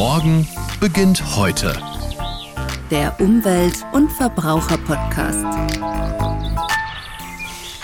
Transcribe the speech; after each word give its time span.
Morgen 0.00 0.48
beginnt 0.80 1.36
heute. 1.36 1.76
Der 2.90 3.20
Umwelt- 3.20 3.84
und 3.92 4.10
Verbraucher-Podcast. 4.10 5.44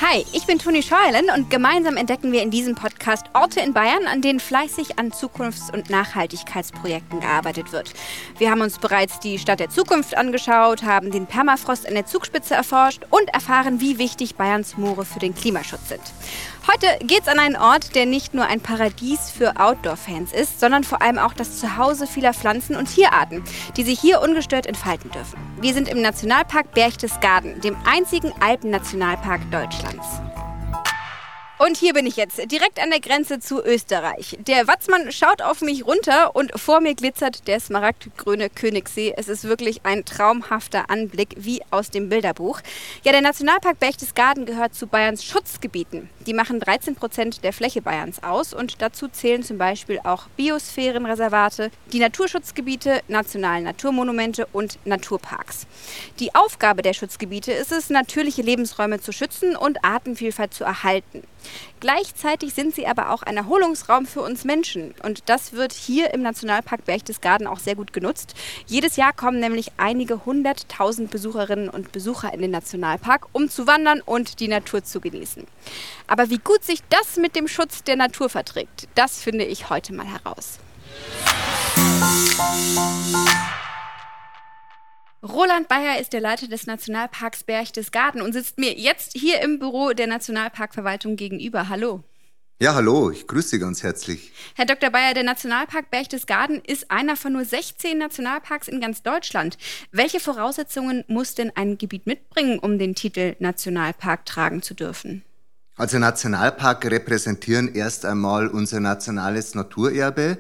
Hi, 0.08 0.24
ich 0.32 0.46
bin 0.46 0.60
Toni 0.60 0.84
Scheuerlen 0.84 1.30
und 1.36 1.50
gemeinsam 1.50 1.96
entdecken 1.96 2.30
wir 2.30 2.40
in 2.40 2.52
diesem 2.52 2.76
Podcast 2.76 3.26
Orte 3.34 3.58
in 3.58 3.72
Bayern, 3.72 4.06
an 4.06 4.22
denen 4.22 4.38
fleißig 4.38 5.00
an 5.00 5.10
Zukunfts- 5.10 5.72
und 5.72 5.90
Nachhaltigkeitsprojekten 5.90 7.18
gearbeitet 7.18 7.72
wird. 7.72 7.92
Wir 8.38 8.52
haben 8.52 8.60
uns 8.60 8.78
bereits 8.78 9.18
die 9.18 9.40
Stadt 9.40 9.58
der 9.58 9.68
Zukunft 9.68 10.16
angeschaut, 10.16 10.84
haben 10.84 11.10
den 11.10 11.26
Permafrost 11.26 11.88
an 11.88 11.94
der 11.94 12.06
Zugspitze 12.06 12.54
erforscht 12.54 13.02
und 13.10 13.28
erfahren, 13.34 13.80
wie 13.80 13.98
wichtig 13.98 14.36
Bayerns 14.36 14.76
Moore 14.76 15.04
für 15.04 15.18
den 15.18 15.34
Klimaschutz 15.34 15.88
sind. 15.88 16.02
Heute 16.68 17.04
geht's 17.04 17.28
an 17.28 17.38
einen 17.38 17.56
Ort, 17.56 17.94
der 17.94 18.06
nicht 18.06 18.34
nur 18.34 18.46
ein 18.46 18.60
Paradies 18.60 19.30
für 19.30 19.60
Outdoor-Fans 19.60 20.32
ist, 20.32 20.58
sondern 20.58 20.82
vor 20.82 21.00
allem 21.00 21.18
auch 21.18 21.32
das 21.32 21.58
Zuhause 21.60 22.08
vieler 22.08 22.34
Pflanzen- 22.34 22.74
und 22.74 22.92
Tierarten, 22.92 23.44
die 23.76 23.84
sich 23.84 24.00
hier 24.00 24.20
ungestört 24.20 24.66
entfalten 24.66 25.10
dürfen. 25.12 25.38
Wir 25.60 25.74
sind 25.74 25.88
im 25.88 26.02
Nationalpark 26.02 26.72
Berchtesgaden, 26.72 27.60
dem 27.60 27.76
einzigen 27.84 28.32
Alpennationalpark 28.40 29.48
Deutschlands. 29.52 29.95
events. 29.98 30.45
Und 31.58 31.78
hier 31.78 31.94
bin 31.94 32.04
ich 32.04 32.16
jetzt, 32.16 32.36
direkt 32.52 32.78
an 32.78 32.90
der 32.90 33.00
Grenze 33.00 33.40
zu 33.40 33.64
Österreich. 33.64 34.36
Der 34.46 34.66
Watzmann 34.68 35.10
schaut 35.10 35.40
auf 35.40 35.62
mich 35.62 35.86
runter 35.86 36.36
und 36.36 36.52
vor 36.60 36.82
mir 36.82 36.94
glitzert 36.94 37.48
der 37.48 37.60
smaragdgrüne 37.60 38.50
Königssee. 38.50 39.14
Es 39.16 39.28
ist 39.28 39.44
wirklich 39.44 39.80
ein 39.86 40.04
traumhafter 40.04 40.90
Anblick, 40.90 41.34
wie 41.38 41.62
aus 41.70 41.90
dem 41.90 42.10
Bilderbuch. 42.10 42.60
Ja, 43.04 43.12
der 43.12 43.22
Nationalpark 43.22 43.80
Berchtesgaden 43.80 44.44
gehört 44.44 44.74
zu 44.74 44.86
Bayerns 44.86 45.24
Schutzgebieten. 45.24 46.10
Die 46.26 46.34
machen 46.34 46.60
13 46.60 46.94
Prozent 46.94 47.42
der 47.42 47.54
Fläche 47.54 47.80
Bayerns 47.80 48.22
aus 48.22 48.52
und 48.52 48.82
dazu 48.82 49.08
zählen 49.08 49.42
zum 49.42 49.56
Beispiel 49.56 49.98
auch 50.04 50.26
Biosphärenreservate, 50.36 51.70
die 51.90 52.00
Naturschutzgebiete, 52.00 53.00
nationalen 53.08 53.64
Naturmonumente 53.64 54.46
und 54.52 54.78
Naturparks. 54.84 55.66
Die 56.20 56.34
Aufgabe 56.34 56.82
der 56.82 56.92
Schutzgebiete 56.92 57.52
ist 57.52 57.72
es, 57.72 57.88
natürliche 57.88 58.42
Lebensräume 58.42 59.00
zu 59.00 59.12
schützen 59.12 59.56
und 59.56 59.82
Artenvielfalt 59.86 60.52
zu 60.52 60.64
erhalten. 60.64 61.22
Gleichzeitig 61.80 62.54
sind 62.54 62.74
sie 62.74 62.86
aber 62.86 63.10
auch 63.10 63.22
ein 63.22 63.36
Erholungsraum 63.36 64.06
für 64.06 64.22
uns 64.22 64.44
Menschen. 64.44 64.94
Und 65.02 65.28
das 65.28 65.52
wird 65.52 65.72
hier 65.72 66.14
im 66.14 66.22
Nationalpark 66.22 66.84
Berchtesgaden 66.84 67.46
auch 67.46 67.58
sehr 67.58 67.74
gut 67.74 67.92
genutzt. 67.92 68.34
Jedes 68.66 68.96
Jahr 68.96 69.12
kommen 69.12 69.40
nämlich 69.40 69.72
einige 69.76 70.24
hunderttausend 70.24 71.10
Besucherinnen 71.10 71.68
und 71.68 71.92
Besucher 71.92 72.32
in 72.32 72.40
den 72.40 72.50
Nationalpark, 72.50 73.26
um 73.32 73.48
zu 73.50 73.66
wandern 73.66 74.00
und 74.00 74.40
die 74.40 74.48
Natur 74.48 74.84
zu 74.84 75.00
genießen. 75.00 75.44
Aber 76.06 76.30
wie 76.30 76.38
gut 76.38 76.64
sich 76.64 76.80
das 76.88 77.16
mit 77.16 77.36
dem 77.36 77.48
Schutz 77.48 77.84
der 77.84 77.96
Natur 77.96 78.28
verträgt, 78.28 78.88
das 78.94 79.20
finde 79.20 79.44
ich 79.44 79.70
heute 79.70 79.92
mal 79.92 80.06
heraus. 80.06 80.58
Roland 85.22 85.68
Bayer 85.68 86.00
ist 86.00 86.12
der 86.12 86.20
Leiter 86.20 86.46
des 86.46 86.66
Nationalparks 86.66 87.44
Berchtesgaden 87.44 88.20
und 88.20 88.32
sitzt 88.32 88.58
mir 88.58 88.74
jetzt 88.74 89.12
hier 89.14 89.40
im 89.40 89.58
Büro 89.58 89.92
der 89.92 90.06
Nationalparkverwaltung 90.06 91.16
gegenüber. 91.16 91.68
Hallo. 91.68 92.04
Ja, 92.58 92.74
hallo, 92.74 93.10
ich 93.10 93.26
grüße 93.26 93.50
Sie 93.50 93.58
ganz 93.58 93.82
herzlich. 93.82 94.32
Herr 94.54 94.64
Dr. 94.64 94.88
Bayer, 94.88 95.12
der 95.12 95.24
Nationalpark 95.24 95.90
Berchtesgaden 95.90 96.62
ist 96.66 96.90
einer 96.90 97.16
von 97.16 97.34
nur 97.34 97.44
16 97.44 97.98
Nationalparks 97.98 98.68
in 98.68 98.80
ganz 98.80 99.02
Deutschland. 99.02 99.58
Welche 99.92 100.20
Voraussetzungen 100.20 101.04
muss 101.06 101.34
denn 101.34 101.52
ein 101.54 101.76
Gebiet 101.76 102.06
mitbringen, 102.06 102.58
um 102.58 102.78
den 102.78 102.94
Titel 102.94 103.36
Nationalpark 103.40 104.24
tragen 104.24 104.62
zu 104.62 104.72
dürfen? 104.72 105.22
Also 105.76 105.98
Nationalpark 105.98 106.86
repräsentieren 106.90 107.74
erst 107.74 108.06
einmal 108.06 108.48
unser 108.48 108.80
nationales 108.80 109.54
Naturerbe. 109.54 110.38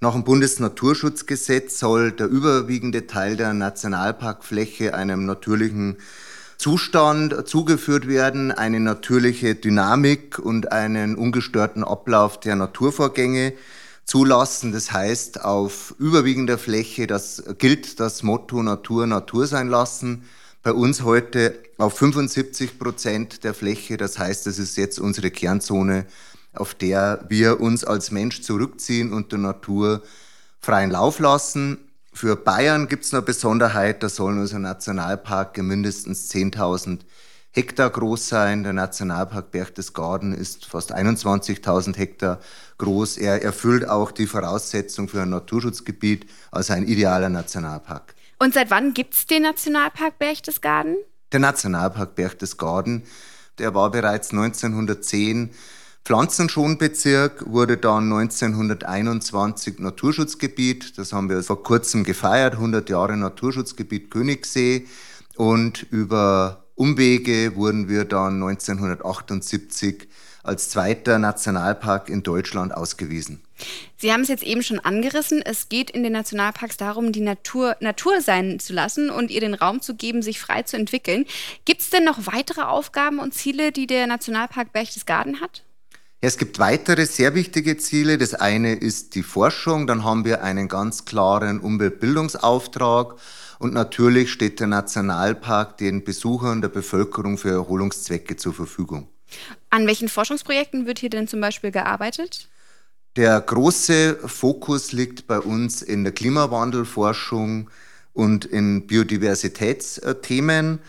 Nach 0.00 0.12
dem 0.12 0.22
Bundesnaturschutzgesetz 0.22 1.80
soll 1.80 2.12
der 2.12 2.28
überwiegende 2.28 3.08
Teil 3.08 3.36
der 3.36 3.52
Nationalparkfläche 3.52 4.94
einem 4.94 5.26
natürlichen 5.26 5.96
Zustand 6.56 7.48
zugeführt 7.48 8.06
werden, 8.06 8.52
eine 8.52 8.78
natürliche 8.78 9.56
Dynamik 9.56 10.38
und 10.38 10.70
einen 10.70 11.16
ungestörten 11.16 11.82
Ablauf 11.82 12.38
der 12.38 12.54
Naturvorgänge 12.54 13.54
zulassen. 14.04 14.70
Das 14.70 14.92
heißt, 14.92 15.44
auf 15.44 15.96
überwiegender 15.98 16.58
Fläche 16.58 17.08
das 17.08 17.42
gilt 17.58 17.98
das 17.98 18.22
Motto 18.22 18.62
Natur 18.62 19.04
Natur 19.08 19.48
sein 19.48 19.66
lassen. 19.66 20.22
Bei 20.62 20.72
uns 20.72 21.02
heute 21.02 21.58
auf 21.76 21.98
75 21.98 22.78
Prozent 22.78 23.42
der 23.42 23.52
Fläche. 23.52 23.96
Das 23.96 24.16
heißt, 24.16 24.46
das 24.46 24.60
ist 24.60 24.76
jetzt 24.76 25.00
unsere 25.00 25.32
Kernzone 25.32 26.06
auf 26.58 26.74
der 26.74 27.24
wir 27.28 27.60
uns 27.60 27.84
als 27.84 28.10
Mensch 28.10 28.42
zurückziehen 28.42 29.12
und 29.12 29.32
der 29.32 29.38
Natur 29.38 30.02
freien 30.60 30.90
Lauf 30.90 31.18
lassen. 31.18 31.78
Für 32.12 32.36
Bayern 32.36 32.88
gibt 32.88 33.04
es 33.04 33.14
eine 33.14 33.22
Besonderheit, 33.22 34.02
da 34.02 34.08
soll 34.08 34.38
unser 34.38 34.58
Nationalpark 34.58 35.58
mindestens 35.58 36.30
10.000 36.32 37.00
Hektar 37.52 37.90
groß 37.90 38.28
sein. 38.28 38.62
Der 38.62 38.72
Nationalpark 38.72 39.50
Berchtesgaden 39.50 40.32
ist 40.32 40.66
fast 40.66 40.94
21.000 40.94 41.96
Hektar 41.96 42.40
groß. 42.78 43.18
Er 43.18 43.42
erfüllt 43.42 43.88
auch 43.88 44.10
die 44.10 44.26
Voraussetzung 44.26 45.08
für 45.08 45.22
ein 45.22 45.30
Naturschutzgebiet, 45.30 46.26
also 46.50 46.72
ein 46.72 46.86
idealer 46.86 47.28
Nationalpark. 47.28 48.14
Und 48.38 48.54
seit 48.54 48.70
wann 48.70 48.94
gibt 48.94 49.14
es 49.14 49.26
den 49.26 49.42
Nationalpark 49.42 50.18
Berchtesgaden? 50.18 50.96
Der 51.32 51.40
Nationalpark 51.40 52.14
Berchtesgaden, 52.14 53.02
der 53.58 53.74
war 53.74 53.90
bereits 53.90 54.30
1910 54.30 55.50
Pflanzenschonbezirk 56.08 57.52
wurde 57.52 57.76
dann 57.76 58.10
1921 58.10 59.78
Naturschutzgebiet. 59.78 60.96
Das 60.96 61.12
haben 61.12 61.28
wir 61.28 61.42
vor 61.42 61.62
kurzem 61.62 62.02
gefeiert, 62.02 62.54
100 62.54 62.88
Jahre 62.88 63.14
Naturschutzgebiet 63.14 64.10
Königssee. 64.10 64.86
Und 65.36 65.82
über 65.90 66.64
Umwege 66.76 67.56
wurden 67.56 67.90
wir 67.90 68.06
dann 68.06 68.42
1978 68.42 70.08
als 70.42 70.70
zweiter 70.70 71.18
Nationalpark 71.18 72.08
in 72.08 72.22
Deutschland 72.22 72.72
ausgewiesen. 72.72 73.42
Sie 73.98 74.10
haben 74.10 74.22
es 74.22 74.28
jetzt 74.28 74.44
eben 74.44 74.62
schon 74.62 74.78
angerissen. 74.78 75.42
Es 75.42 75.68
geht 75.68 75.90
in 75.90 76.04
den 76.04 76.14
Nationalparks 76.14 76.78
darum, 76.78 77.12
die 77.12 77.20
Natur 77.20 77.76
Natur 77.80 78.22
sein 78.22 78.58
zu 78.60 78.72
lassen 78.72 79.10
und 79.10 79.30
ihr 79.30 79.42
den 79.42 79.52
Raum 79.52 79.82
zu 79.82 79.94
geben, 79.94 80.22
sich 80.22 80.40
frei 80.40 80.62
zu 80.62 80.78
entwickeln. 80.78 81.26
Gibt 81.66 81.82
es 81.82 81.90
denn 81.90 82.04
noch 82.04 82.20
weitere 82.20 82.62
Aufgaben 82.62 83.18
und 83.18 83.34
Ziele, 83.34 83.72
die 83.72 83.86
der 83.86 84.06
Nationalpark 84.06 84.72
Berchtesgaden 84.72 85.42
hat? 85.42 85.64
Es 86.20 86.36
gibt 86.36 86.58
weitere 86.58 87.06
sehr 87.06 87.36
wichtige 87.36 87.76
Ziele. 87.76 88.18
Das 88.18 88.34
eine 88.34 88.74
ist 88.74 89.14
die 89.14 89.22
Forschung. 89.22 89.86
Dann 89.86 90.02
haben 90.02 90.24
wir 90.24 90.42
einen 90.42 90.66
ganz 90.66 91.04
klaren 91.04 91.60
Umweltbildungsauftrag. 91.60 93.14
Und 93.60 93.72
natürlich 93.72 94.32
steht 94.32 94.58
der 94.58 94.66
Nationalpark 94.66 95.78
den 95.78 96.02
Besuchern 96.02 96.60
der 96.60 96.70
Bevölkerung 96.70 97.38
für 97.38 97.50
Erholungszwecke 97.50 98.36
zur 98.36 98.52
Verfügung. 98.52 99.08
An 99.70 99.86
welchen 99.86 100.08
Forschungsprojekten 100.08 100.86
wird 100.86 100.98
hier 100.98 101.10
denn 101.10 101.28
zum 101.28 101.40
Beispiel 101.40 101.70
gearbeitet? 101.70 102.48
Der 103.14 103.40
große 103.40 104.16
Fokus 104.26 104.90
liegt 104.90 105.28
bei 105.28 105.38
uns 105.38 105.82
in 105.82 106.02
der 106.02 106.12
Klimawandelforschung 106.12 107.70
und 108.12 108.44
in 108.44 108.88
Biodiversitätsthemen 108.88 110.80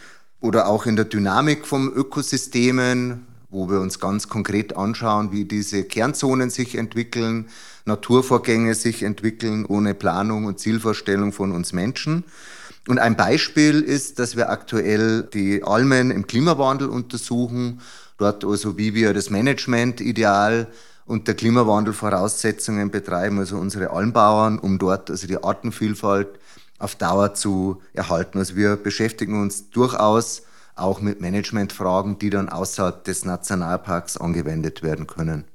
oder 0.41 0.67
auch 0.67 0.87
in 0.87 0.95
der 0.95 1.05
Dynamik 1.05 1.67
von 1.67 1.91
Ökosystemen, 1.91 3.27
wo 3.49 3.69
wir 3.69 3.79
uns 3.79 3.99
ganz 3.99 4.29
konkret 4.29 4.77
anschauen, 4.77 5.31
wie 5.31 5.45
diese 5.45 5.83
Kernzonen 5.83 6.49
sich 6.49 6.75
entwickeln, 6.75 7.49
Naturvorgänge 7.85 8.75
sich 8.75 9.03
entwickeln 9.03 9.65
ohne 9.65 9.95
Planung 9.95 10.45
und 10.45 10.59
Zielvorstellung 10.59 11.33
von 11.33 11.51
uns 11.51 11.73
Menschen. 11.73 12.23
Und 12.87 12.99
ein 12.99 13.17
Beispiel 13.17 13.81
ist, 13.81 14.19
dass 14.19 14.35
wir 14.35 14.49
aktuell 14.49 15.23
die 15.23 15.63
Almen 15.63 16.11
im 16.11 16.27
Klimawandel 16.27 16.89
untersuchen, 16.89 17.81
dort 18.17 18.45
also 18.45 18.77
wie 18.77 18.93
wir 18.93 19.13
das 19.13 19.29
Management 19.29 20.01
ideal 20.01 20.67
und 21.05 21.27
der 21.27 21.35
Klimawandelvoraussetzungen 21.35 22.91
betreiben, 22.91 23.39
also 23.39 23.57
unsere 23.57 23.89
Almbauern, 23.89 24.59
um 24.59 24.77
dort 24.77 25.09
also 25.09 25.25
die 25.25 25.43
Artenvielfalt 25.43 26.27
auf 26.77 26.95
Dauer 26.95 27.33
zu 27.33 27.81
erhalten. 27.93 28.37
Also 28.37 28.55
wir 28.55 28.75
beschäftigen 28.75 29.41
uns 29.41 29.69
durchaus 29.71 30.43
auch 30.79 31.01
mit 31.01 31.21
Managementfragen, 31.21 32.19
die 32.19 32.29
dann 32.29 32.49
außerhalb 32.49 33.03
des 33.03 33.25
Nationalparks 33.25 34.17
angewendet 34.17 34.81
werden 34.83 35.07
können. 35.07 35.45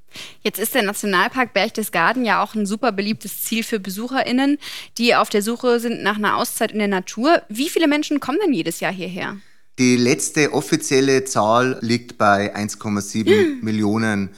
Jetzt 0.41 0.59
ist 0.59 0.75
der 0.75 0.83
Nationalpark 0.83 1.53
Berchtesgaden 1.53 2.25
ja 2.25 2.41
auch 2.41 2.55
ein 2.55 2.65
super 2.65 2.91
beliebtes 2.91 3.43
Ziel 3.43 3.63
für 3.63 3.79
BesucherInnen, 3.79 4.57
die 4.97 5.15
auf 5.15 5.29
der 5.29 5.41
Suche 5.41 5.79
sind 5.79 6.03
nach 6.03 6.15
einer 6.15 6.37
Auszeit 6.37 6.71
in 6.71 6.79
der 6.79 6.87
Natur. 6.87 7.41
Wie 7.49 7.69
viele 7.69 7.87
Menschen 7.87 8.19
kommen 8.19 8.39
denn 8.43 8.53
jedes 8.53 8.79
Jahr 8.79 8.93
hierher? 8.93 9.37
Die 9.77 9.97
letzte 9.97 10.53
offizielle 10.53 11.25
Zahl 11.25 11.77
liegt 11.81 12.17
bei 12.17 12.55
1,7 12.55 13.25
hm. 13.25 13.59
Millionen 13.61 14.29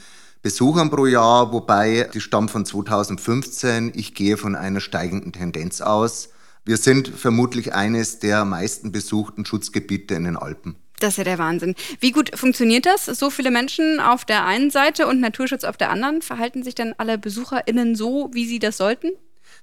Besuchern 0.42 0.90
pro 0.90 1.06
Jahr, 1.06 1.52
wobei 1.52 2.08
die 2.12 2.20
stammt 2.20 2.50
von 2.50 2.64
2015. 2.64 3.92
Ich 3.94 4.14
gehe 4.14 4.36
von 4.36 4.56
einer 4.56 4.80
steigenden 4.80 5.32
Tendenz 5.32 5.80
aus. 5.80 6.30
Wir 6.68 6.76
sind 6.76 7.08
vermutlich 7.08 7.72
eines 7.72 8.18
der 8.18 8.44
meisten 8.44 8.92
besuchten 8.92 9.46
Schutzgebiete 9.46 10.14
in 10.14 10.24
den 10.24 10.36
Alpen. 10.36 10.76
Das 11.00 11.14
ist 11.14 11.16
ja 11.16 11.24
der 11.24 11.38
Wahnsinn. 11.38 11.74
Wie 11.98 12.10
gut 12.10 12.32
funktioniert 12.34 12.84
das? 12.84 13.06
So 13.06 13.30
viele 13.30 13.50
Menschen 13.50 14.00
auf 14.00 14.26
der 14.26 14.44
einen 14.44 14.70
Seite 14.70 15.06
und 15.06 15.18
Naturschutz 15.18 15.64
auf 15.64 15.78
der 15.78 15.88
anderen. 15.88 16.20
Verhalten 16.20 16.62
sich 16.62 16.74
dann 16.74 16.92
alle 16.98 17.16
BesucherInnen 17.16 17.96
so, 17.96 18.28
wie 18.34 18.46
sie 18.46 18.58
das 18.58 18.76
sollten? 18.76 19.12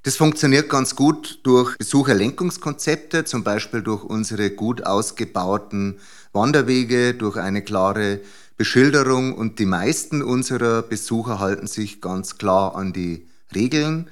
Das 0.02 0.16
funktioniert 0.16 0.68
ganz 0.68 0.96
gut 0.96 1.42
durch 1.44 1.78
Besucherlenkungskonzepte, 1.78 3.24
zum 3.24 3.44
Beispiel 3.44 3.84
durch 3.84 4.04
unsere 4.04 4.50
gut 4.50 4.84
ausgebauten 4.84 6.00
Wanderwege, 6.34 7.14
durch 7.14 7.38
eine 7.38 7.62
klare 7.62 8.22
Beschilderung 8.58 9.36
und 9.36 9.60
die 9.60 9.68
meisten 9.68 10.24
unserer 10.24 10.82
Besucher 10.82 11.38
halten 11.38 11.68
sich 11.68 12.02
ganz 12.02 12.40
klar 12.40 12.76
an 12.76 12.94
die 12.94 13.28
Regeln. 13.54 14.10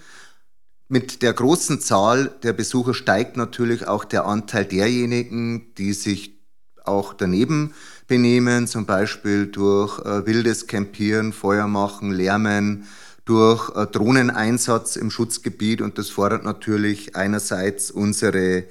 Mit 0.94 1.24
der 1.24 1.34
großen 1.34 1.82
Zahl 1.82 2.30
der 2.44 2.54
Besucher 2.54 2.94
steigt 2.94 3.36
natürlich 3.36 3.88
auch 3.88 4.06
der 4.06 4.26
Anteil 4.26 4.64
derjenigen, 4.64 5.74
die 5.74 5.92
sich 5.92 6.40
auch 6.86 7.16
daneben 7.16 7.74
benehmen, 8.08 8.68
zum 8.68 8.86
Beispiel 8.86 9.48
durch 9.48 9.98
äh, 10.06 10.28
wildes 10.28 10.68
Campieren, 10.68 11.34
Feuer 11.34 11.66
machen, 11.66 12.12
Lärmen, 12.12 12.84
durch 13.26 13.76
äh, 13.76 13.88
Drohneneinsatz 13.88 14.96
im 14.96 15.10
Schutzgebiet. 15.10 15.82
Und 15.82 15.98
das 15.98 16.12
fordert 16.12 16.46
natürlich 16.46 17.16
einerseits 17.16 17.90
unsere 17.90 18.66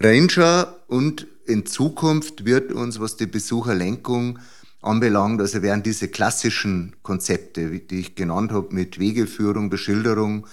Ranger. 0.00 0.74
Und 0.86 1.26
in 1.44 1.66
Zukunft 1.66 2.46
wird 2.46 2.72
uns, 2.72 3.00
was 3.00 3.18
die 3.18 3.26
Besucherlenkung 3.26 4.38
anbelangt, 4.80 5.42
also 5.42 5.60
werden 5.60 5.82
diese 5.82 6.08
klassischen 6.08 6.96
Konzepte, 7.02 7.80
die 7.80 8.00
ich 8.00 8.14
genannt 8.14 8.50
habe, 8.50 8.74
mit 8.74 8.98
Wegeführung, 8.98 9.68
Beschilderung, 9.68 10.46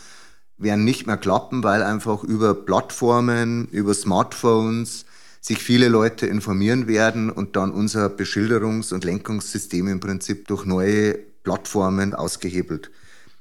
werden 0.57 0.83
nicht 0.83 1.07
mehr 1.07 1.17
klappen, 1.17 1.63
weil 1.63 1.83
einfach 1.83 2.23
über 2.23 2.53
Plattformen, 2.53 3.67
über 3.71 3.93
Smartphones 3.93 5.05
sich 5.39 5.59
viele 5.59 5.87
Leute 5.87 6.27
informieren 6.27 6.87
werden 6.87 7.29
und 7.29 7.55
dann 7.55 7.71
unser 7.71 8.07
Beschilderungs- 8.07 8.93
und 8.93 9.03
Lenkungssystem 9.03 9.87
im 9.87 9.99
Prinzip 9.99 10.47
durch 10.47 10.65
neue 10.65 11.13
Plattformen 11.43 12.13
ausgehebelt 12.13 12.91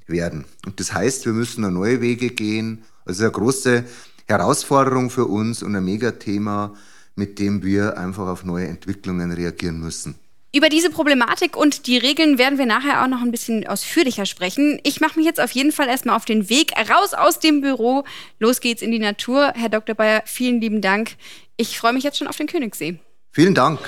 werden. 0.07 0.45
Und 0.65 0.79
das 0.79 0.93
heißt, 0.93 1.27
wir 1.27 1.33
müssen 1.33 1.63
da 1.63 1.71
neue 1.71 2.01
Wege 2.01 2.31
gehen. 2.31 2.85
Also 3.05 3.25
eine 3.25 3.33
große 3.33 3.85
Herausforderung 4.27 5.11
für 5.11 5.25
uns 5.25 5.63
und 5.63 5.75
ein 5.75 5.85
Megathema, 5.85 6.75
mit 7.17 7.39
dem 7.39 7.63
wir 7.63 7.99
einfach 7.99 8.27
auf 8.27 8.45
neue 8.45 8.67
Entwicklungen 8.67 9.33
reagieren 9.33 9.81
müssen. 9.81 10.17
Über 10.57 10.71
diese 10.71 10.89
Problematik 10.89 11.55
und 11.55 11.87
die 11.87 11.99
Regeln 11.99 12.39
werden 12.39 12.59
wir 12.59 12.65
nachher 12.65 13.03
auch 13.03 13.09
noch 13.09 13.21
ein 13.21 13.31
bisschen 13.31 13.67
ausführlicher 13.67 14.25
sprechen. 14.25 14.81
Ich 14.85 15.03
mache 15.03 15.19
mich 15.19 15.27
jetzt 15.27 15.39
auf 15.39 15.51
jeden 15.51 15.71
Fall 15.71 15.87
erstmal 15.87 16.17
auf 16.17 16.25
den 16.25 16.49
Weg 16.49 16.73
raus 16.89 17.13
aus 17.13 17.39
dem 17.39 17.61
Büro. 17.61 18.05
Los 18.39 18.61
geht's 18.61 18.81
in 18.81 18.91
die 18.91 18.99
Natur. 18.99 19.53
Herr 19.55 19.69
Dr. 19.69 19.95
Bayer, 19.95 20.23
vielen 20.25 20.63
lieben 20.63 20.81
Dank. 20.81 21.17
Ich 21.59 21.79
freue 21.79 21.93
mich 21.93 22.05
jetzt 22.05 22.17
schon 22.17 22.27
auf 22.27 22.39
den 22.39 22.47
Königssee. 22.47 22.99
Vielen 23.33 23.55
Dank. 23.55 23.81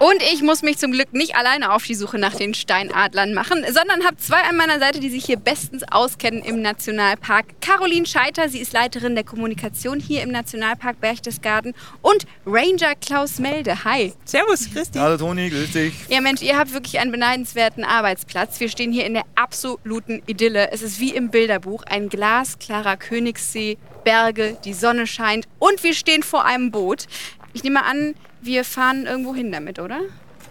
Und 0.00 0.22
ich 0.32 0.40
muss 0.40 0.62
mich 0.62 0.78
zum 0.78 0.92
Glück 0.92 1.12
nicht 1.12 1.36
alleine 1.36 1.74
auf 1.74 1.84
die 1.84 1.94
Suche 1.94 2.18
nach 2.18 2.34
den 2.34 2.54
Steinadlern 2.54 3.34
machen, 3.34 3.62
sondern 3.70 4.02
habe 4.06 4.16
zwei 4.16 4.40
an 4.48 4.56
meiner 4.56 4.78
Seite, 4.78 4.98
die 4.98 5.10
sich 5.10 5.26
hier 5.26 5.36
bestens 5.36 5.82
auskennen 5.90 6.42
im 6.42 6.62
Nationalpark. 6.62 7.60
Caroline 7.60 8.06
Scheiter, 8.06 8.48
sie 8.48 8.60
ist 8.60 8.72
Leiterin 8.72 9.14
der 9.14 9.24
Kommunikation 9.24 10.00
hier 10.00 10.22
im 10.22 10.30
Nationalpark 10.30 11.02
Berchtesgaden 11.02 11.74
und 12.00 12.24
Ranger 12.46 12.94
Klaus 12.94 13.40
Melde. 13.40 13.84
Hi. 13.84 14.14
Servus, 14.24 14.72
Christi. 14.72 14.98
Hallo 14.98 15.18
Toni, 15.18 15.50
grüß 15.50 15.72
dich. 15.72 15.92
Ja 16.08 16.22
Mensch, 16.22 16.40
ihr 16.40 16.56
habt 16.56 16.72
wirklich 16.72 16.98
einen 16.98 17.12
beneidenswerten 17.12 17.84
Arbeitsplatz. 17.84 18.58
Wir 18.58 18.70
stehen 18.70 18.92
hier 18.92 19.04
in 19.04 19.12
der 19.12 19.24
absoluten 19.34 20.22
Idylle. 20.24 20.70
Es 20.72 20.80
ist 20.80 20.98
wie 20.98 21.10
im 21.10 21.30
Bilderbuch, 21.30 21.82
ein 21.82 22.08
glasklarer 22.08 22.96
Königssee, 22.96 23.76
Berge, 24.04 24.56
die 24.64 24.72
Sonne 24.72 25.06
scheint 25.06 25.46
und 25.58 25.84
wir 25.84 25.92
stehen 25.92 26.22
vor 26.22 26.46
einem 26.46 26.70
Boot. 26.70 27.04
Ich 27.52 27.64
nehme 27.64 27.84
an, 27.84 28.14
wir 28.42 28.64
fahren 28.64 29.06
irgendwo 29.06 29.34
hin 29.34 29.52
damit, 29.52 29.78
oder? 29.78 30.00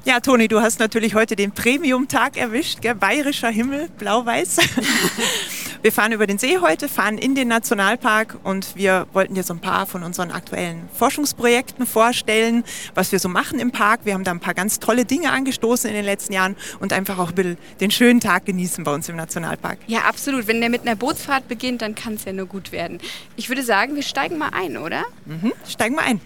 Ja, 0.05 0.21
Toni, 0.21 0.47
du 0.47 0.61
hast 0.61 0.79
natürlich 0.79 1.13
heute 1.13 1.35
den 1.35 1.51
Premium-Tag 1.51 2.37
erwischt, 2.37 2.81
gell? 2.81 2.95
bayerischer 2.95 3.49
Himmel, 3.49 3.89
blau-weiß. 3.97 4.57
wir 5.81 5.91
fahren 5.91 6.13
über 6.13 6.25
den 6.25 6.37
See 6.37 6.57
heute, 6.57 6.87
fahren 6.87 7.17
in 7.17 7.35
den 7.35 7.49
Nationalpark 7.49 8.37
und 8.43 8.77
wir 8.77 9.07
wollten 9.11 9.35
dir 9.35 9.43
so 9.43 9.53
ein 9.53 9.59
paar 9.59 9.85
von 9.85 10.03
unseren 10.03 10.31
aktuellen 10.31 10.87
Forschungsprojekten 10.93 11.85
vorstellen, 11.85 12.63
was 12.95 13.11
wir 13.11 13.19
so 13.19 13.27
machen 13.27 13.59
im 13.59 13.71
Park. 13.71 14.01
Wir 14.05 14.13
haben 14.13 14.23
da 14.23 14.31
ein 14.31 14.39
paar 14.39 14.53
ganz 14.53 14.79
tolle 14.79 15.03
Dinge 15.03 15.31
angestoßen 15.31 15.89
in 15.89 15.95
den 15.97 16.05
letzten 16.05 16.31
Jahren 16.31 16.55
und 16.79 16.93
einfach 16.93 17.19
auch 17.19 17.29
ein 17.29 17.35
bisschen 17.35 17.57
den 17.81 17.91
schönen 17.91 18.21
Tag 18.21 18.45
genießen 18.45 18.85
bei 18.85 18.93
uns 18.93 19.09
im 19.09 19.17
Nationalpark. 19.17 19.79
Ja, 19.87 20.03
absolut. 20.03 20.47
Wenn 20.47 20.61
der 20.61 20.69
mit 20.69 20.83
einer 20.83 20.95
Bootsfahrt 20.95 21.49
beginnt, 21.49 21.81
dann 21.81 21.93
kann 21.93 22.13
es 22.13 22.23
ja 22.23 22.31
nur 22.31 22.45
gut 22.45 22.71
werden. 22.71 22.99
Ich 23.35 23.49
würde 23.49 23.63
sagen, 23.63 23.95
wir 23.95 24.03
steigen 24.03 24.37
mal 24.37 24.51
ein, 24.53 24.77
oder? 24.77 25.03
Mhm, 25.25 25.51
steigen 25.67 25.95
wir 25.95 26.03
ein. 26.03 26.21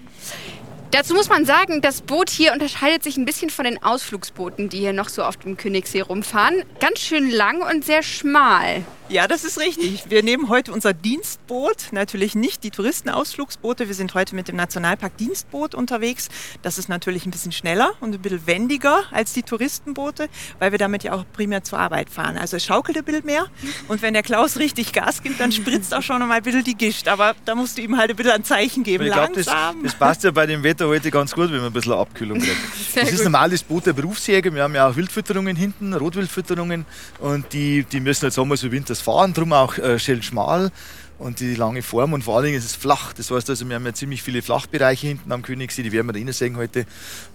Dazu 0.94 1.16
muss 1.16 1.28
man 1.28 1.44
sagen, 1.44 1.82
das 1.82 2.02
Boot 2.02 2.30
hier 2.30 2.54
unterscheidet 2.54 3.02
sich 3.02 3.18
ein 3.18 3.26
bisschen 3.26 3.50
von 3.50 3.66
den 3.66 3.82
Ausflugsbooten, 3.82 4.70
die 4.70 4.78
hier 4.78 4.94
noch 4.94 5.10
so 5.10 5.24
auf 5.24 5.38
dem 5.38 5.58
Königssee 5.58 6.02
rumfahren. 6.02 6.64
Ganz 6.80 7.00
schön 7.00 7.32
lang 7.32 7.64
und 7.64 7.84
sehr 7.84 8.04
schmal. 8.04 8.84
Ja, 9.10 9.28
das 9.28 9.44
ist 9.44 9.60
richtig. 9.60 10.06
Wir 10.10 10.24
nehmen 10.24 10.50
heute 10.50 10.72
unser 10.72 10.94
Dienstboot, 10.94 11.90
natürlich 11.92 12.36
nicht 12.36 12.64
die 12.64 12.72
Touristenausflugsboote. 12.72 13.88
Wir 13.88 13.96
sind 13.96 14.14
heute 14.14 14.34
mit 14.34 14.48
dem 14.48 14.56
Nationalpark 14.56 15.18
Dienstboot 15.18 15.76
unterwegs. 15.76 16.30
Das 16.62 16.78
ist 16.78 16.88
natürlich 16.88 17.26
ein 17.26 17.32
bisschen 17.32 17.52
schneller 17.52 17.92
und 18.00 18.16
ein 18.16 18.22
bisschen 18.22 18.48
wendiger 18.48 19.04
als 19.12 19.34
die 19.34 19.44
Touristenboote, 19.44 20.30
weil 20.60 20.72
wir 20.72 20.80
damit 20.80 21.04
ja 21.04 21.14
auch 21.14 21.26
primär 21.34 21.64
zur 21.64 21.80
Arbeit 21.80 22.10
fahren. 22.10 22.38
Also 22.38 22.58
es 22.58 22.66
schaukelt 22.66 22.98
ein 22.98 23.04
bisschen 23.04 23.26
mehr 23.26 23.46
und 23.90 24.02
wenn 24.02 24.14
der 24.14 24.24
Klaus 24.24 24.58
richtig 24.58 24.94
Gas 24.94 25.22
gibt, 25.22 25.40
dann 25.40 25.52
spritzt 25.52 25.94
auch 25.94 26.02
schon 26.02 26.20
noch 26.20 26.28
mal 26.28 26.36
ein 26.36 26.44
bisschen 26.44 26.64
die 26.64 26.76
Gischt. 26.76 27.08
Aber 27.10 27.36
da 27.44 27.56
musst 27.56 27.78
du 27.78 27.82
ihm 27.82 27.98
halt 27.98 28.10
ein 28.10 28.16
bisschen 28.16 28.32
ein 28.32 28.44
Zeichen 28.46 28.84
geben. 28.84 29.06
Ich 29.06 29.12
glaube, 29.12 29.34
das, 29.34 29.46
das, 29.84 29.96
passt 29.96 30.24
ja 30.24 30.32
bei 30.32 30.46
dem 30.46 30.64
Wetter 30.64 30.88
heute 30.88 31.12
ganz 31.12 31.34
gut, 31.34 31.52
wenn 31.52 31.58
man 31.58 31.68
ein 31.68 31.74
bisschen 31.74 31.94
Abkühlung 31.94 32.40
kriegt. 32.40 32.58
das 32.96 33.12
ist 33.12 33.24
normal 33.24 33.50
das 33.50 33.64
Boot 33.64 33.86
der 33.86 33.94
Berufsjäger. 33.94 34.54
Wir 34.54 34.64
haben 34.64 34.76
ja 34.76 34.88
auch 34.88 34.96
Wildfütterungen 34.96 35.56
hinten, 35.56 35.94
Rotwildfütterungen 35.94 36.86
und 37.20 37.52
die, 37.52 37.84
die 37.84 38.00
müssen 38.00 38.26
jetzt 38.26 38.36
Sommer 38.36 38.56
so 38.56 38.72
Winter 38.72 38.93
das 38.94 39.02
fahren, 39.02 39.34
darum 39.34 39.54
auch 39.54 39.78
äh, 39.78 40.00
schön 40.00 40.22
schmal 40.22 40.72
und 41.20 41.40
die 41.40 41.56
lange 41.56 41.82
Form 41.82 42.14
und 42.14 42.24
vor 42.24 42.36
allen 42.36 42.46
Dingen 42.46 42.58
ist 42.58 42.66
es 42.66 42.76
flach. 42.76 43.14
Das 43.14 43.32
heißt 43.32 43.50
also, 43.50 43.68
wir 43.68 43.76
haben 43.76 43.86
ja 43.86 43.94
ziemlich 43.94 44.22
viele 44.22 44.42
Flachbereiche 44.42 45.08
hinten 45.08 45.32
am 45.32 45.42
Königssee, 45.42 45.84
die 45.84 45.92
werden 45.92 46.08
wir 46.08 46.14
da 46.14 46.20
rein 46.20 46.34
sehen 46.34 46.58
heute 46.58 46.86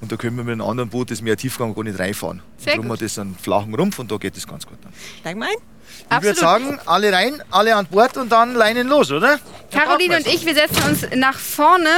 und 0.00 0.12
da 0.12 0.16
können 0.16 0.37
wir 0.37 0.44
mit 0.44 0.52
einem 0.52 0.69
anderen 0.69 0.90
Boot, 0.90 1.10
das 1.10 1.22
mehr 1.22 1.37
Tiefgang, 1.37 1.75
gar 1.75 1.84
nicht 1.84 1.99
reinfahren. 1.99 2.43
Sehr 2.58 2.76
darum 2.76 2.93
hat 2.93 3.00
das 3.00 3.19
einen 3.19 3.37
flachen 3.37 3.75
Rumpf 3.75 3.99
und 3.99 4.10
da 4.10 4.16
geht 4.16 4.37
es 4.37 4.46
ganz 4.46 4.66
gut 4.66 4.78
dann. 4.82 4.93
Steigen 5.20 5.40
wir 5.40 5.46
ein. 5.46 6.19
Ich 6.19 6.22
würde 6.22 6.38
sagen, 6.38 6.78
alle 6.87 7.12
rein, 7.12 7.43
alle 7.50 7.75
an 7.75 7.87
Bord 7.87 8.16
und 8.19 8.31
dann 8.31 8.55
leinen 8.55 8.88
los, 8.88 9.10
oder? 9.10 9.40
Caroline 9.70 10.19
und 10.19 10.26
ich, 10.26 10.44
wir 10.44 10.55
setzen 10.55 10.82
uns 10.84 11.06
nach 11.16 11.38
vorne 11.38 11.90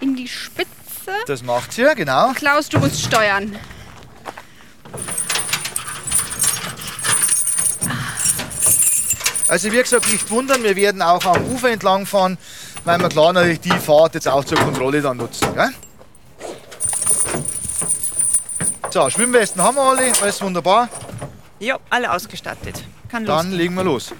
in 0.00 0.16
die 0.16 0.28
Spitze. 0.28 0.70
Das 1.26 1.42
macht's 1.42 1.76
ja, 1.76 1.94
genau. 1.94 2.32
Klaus, 2.34 2.68
du 2.68 2.78
musst 2.78 3.02
steuern. 3.02 3.56
Also 9.48 9.70
wie 9.70 9.76
gesagt, 9.76 10.10
nicht 10.10 10.28
wundern, 10.30 10.62
wir 10.64 10.74
werden 10.76 11.02
auch 11.02 11.24
am 11.24 11.44
Ufer 11.52 11.70
entlang 11.70 12.04
fahren, 12.06 12.36
weil 12.84 12.98
wir 13.00 13.08
klar 13.08 13.32
natürlich 13.32 13.60
die 13.60 13.70
Fahrt 13.70 14.14
jetzt 14.14 14.26
auch 14.28 14.44
zur 14.44 14.58
Kontrolle 14.58 15.00
dann 15.00 15.18
nutzen. 15.18 15.46
Gell? 15.54 15.70
So, 18.90 19.08
Schwimmwesten 19.10 19.62
haben 19.62 19.76
wir 19.76 19.82
alle, 19.82 20.12
alles 20.20 20.40
wunderbar. 20.42 20.88
Ja, 21.60 21.78
alle 21.90 22.10
ausgestattet. 22.12 22.82
Kann 23.08 23.24
Dann 23.24 23.36
losgehen. 23.36 23.58
legen 23.58 23.74
wir 23.74 23.84
los. 23.84 24.12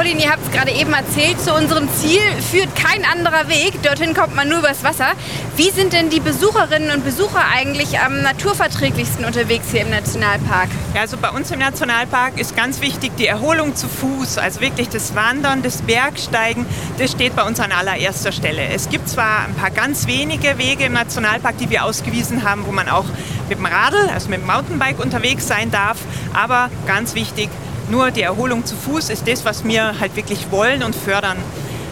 Caroline, 0.00 0.22
ihr 0.22 0.30
habt 0.30 0.42
es 0.46 0.50
gerade 0.50 0.70
eben 0.70 0.94
erzählt, 0.94 1.38
zu 1.42 1.52
unserem 1.52 1.86
Ziel 1.92 2.22
führt 2.50 2.74
kein 2.74 3.04
anderer 3.04 3.48
Weg. 3.48 3.82
Dorthin 3.82 4.14
kommt 4.14 4.34
man 4.34 4.48
nur 4.48 4.60
übers 4.60 4.82
Wasser. 4.82 5.08
Wie 5.56 5.68
sind 5.68 5.92
denn 5.92 6.08
die 6.08 6.20
Besucherinnen 6.20 6.90
und 6.90 7.04
Besucher 7.04 7.44
eigentlich 7.54 8.00
am 8.00 8.22
naturverträglichsten 8.22 9.26
unterwegs 9.26 9.66
hier 9.72 9.82
im 9.82 9.90
Nationalpark? 9.90 10.70
Ja, 10.94 11.02
also 11.02 11.18
bei 11.18 11.28
uns 11.28 11.50
im 11.50 11.58
Nationalpark 11.58 12.40
ist 12.40 12.56
ganz 12.56 12.80
wichtig 12.80 13.12
die 13.18 13.26
Erholung 13.26 13.76
zu 13.76 13.88
Fuß. 13.88 14.38
Also 14.38 14.62
wirklich 14.62 14.88
das 14.88 15.14
Wandern, 15.14 15.62
das 15.62 15.82
Bergsteigen, 15.82 16.64
das 16.96 17.10
steht 17.10 17.36
bei 17.36 17.42
uns 17.42 17.60
an 17.60 17.70
allererster 17.70 18.32
Stelle. 18.32 18.68
Es 18.68 18.88
gibt 18.88 19.06
zwar 19.06 19.44
ein 19.44 19.54
paar 19.54 19.70
ganz 19.70 20.06
wenige 20.06 20.56
Wege 20.56 20.84
im 20.84 20.94
Nationalpark, 20.94 21.58
die 21.58 21.68
wir 21.68 21.84
ausgewiesen 21.84 22.42
haben, 22.42 22.64
wo 22.64 22.72
man 22.72 22.88
auch 22.88 23.04
mit 23.50 23.58
dem 23.58 23.66
Radl, 23.66 24.08
also 24.08 24.30
mit 24.30 24.40
dem 24.40 24.46
Mountainbike 24.46 24.98
unterwegs 24.98 25.46
sein 25.46 25.70
darf. 25.70 25.98
Aber 26.32 26.70
ganz 26.86 27.14
wichtig, 27.14 27.50
nur 27.90 28.10
die 28.10 28.22
Erholung 28.22 28.64
zu 28.64 28.76
Fuß 28.76 29.10
ist 29.10 29.26
das, 29.26 29.44
was 29.44 29.64
wir 29.64 29.98
halt 29.98 30.16
wirklich 30.16 30.50
wollen 30.50 30.82
und 30.82 30.94
fördern. 30.94 31.36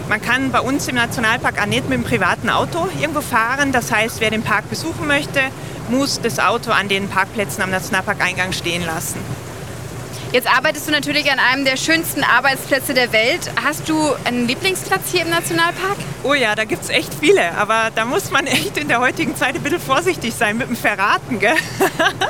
Man 0.09 0.23
kann 0.23 0.53
bei 0.53 0.61
uns 0.61 0.89
im 0.89 0.95
Nationalpark 0.95 1.61
auch 1.61 1.67
nicht 1.67 1.89
mit 1.89 1.99
dem 1.99 2.05
privaten 2.05 2.49
Auto 2.49 2.89
irgendwo 2.99 3.21
fahren. 3.21 3.73
Das 3.73 3.93
heißt, 3.93 4.21
wer 4.21 4.31
den 4.31 4.43
Park 4.43 4.71
besuchen 4.71 5.07
möchte, 5.07 5.41
muss 5.91 6.21
das 6.21 6.39
Auto 6.39 6.71
an 6.71 6.89
den 6.89 7.09
Parkplätzen 7.09 7.63
am 7.63 7.71
Nationalparkeingang 7.71 8.53
stehen 8.53 8.87
lassen. 8.87 9.19
Jetzt 10.31 10.47
arbeitest 10.47 10.87
du 10.87 10.93
natürlich 10.93 11.33
an 11.33 11.39
einem 11.39 11.65
der 11.65 11.79
schönsten 11.79 12.23
Arbeitsplätze 12.23 12.93
der 12.93 13.13
Welt. 13.13 13.51
Hast 13.65 13.89
du 13.89 14.13
einen 14.25 14.47
Lieblingsplatz 14.47 15.11
hier 15.11 15.23
im 15.23 15.31
Nationalpark? 15.31 15.97
Oh 16.23 16.35
ja, 16.35 16.55
da 16.55 16.65
gibt 16.65 16.83
es 16.83 16.91
echt 16.91 17.15
viele. 17.15 17.57
Aber 17.57 17.91
da 17.95 18.05
muss 18.05 18.31
man 18.31 18.47
echt 18.47 18.77
in 18.77 18.89
der 18.89 19.01
heutigen 19.01 19.35
Zeit 19.37 19.55
ein 19.55 19.63
bisschen 19.63 19.81
vorsichtig 19.81 20.35
sein 20.35 20.59
mit 20.59 20.69
dem 20.69 20.77
Verraten. 20.77 21.39
Gell? 21.39 21.55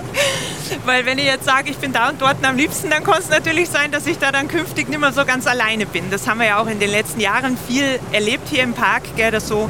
Weil 0.85 1.07
wenn 1.07 1.19
ich 1.19 1.25
jetzt 1.25 1.45
sage, 1.45 1.71
ich 1.71 1.77
bin 1.79 1.93
da 1.93 2.11
und 2.11 2.23
dort 2.23 2.37
am 2.45 2.57
liebsten, 2.57 2.89
dann 2.89 3.03
kann 3.03 3.19
es 3.19 3.31
natürlich 3.31 3.69
sein, 3.69 3.91
dass 3.91 4.07
ich 4.07 4.19
da 4.19 4.31
dann 4.31 4.47
künftig 4.47 4.89
nicht 4.89 5.01
mehr 5.01 5.13
so 5.13 5.25
ganz 5.25 5.49
alleine 5.49 5.85
bin. 5.85 6.09
Das 6.09 6.29
haben 6.29 6.39
wir 6.39 6.47
ja 6.47 6.61
auch 6.61 6.69
in 6.69 6.79
den 6.79 6.91
letzten 6.91 7.19
Jahren 7.19 7.59
viel 7.67 7.99
erlebt 8.13 8.49
hier 8.49 8.63
im 8.63 8.75
Park. 8.75 9.03
Gell? 9.17 9.33
Dass 9.33 9.49
so 9.49 9.69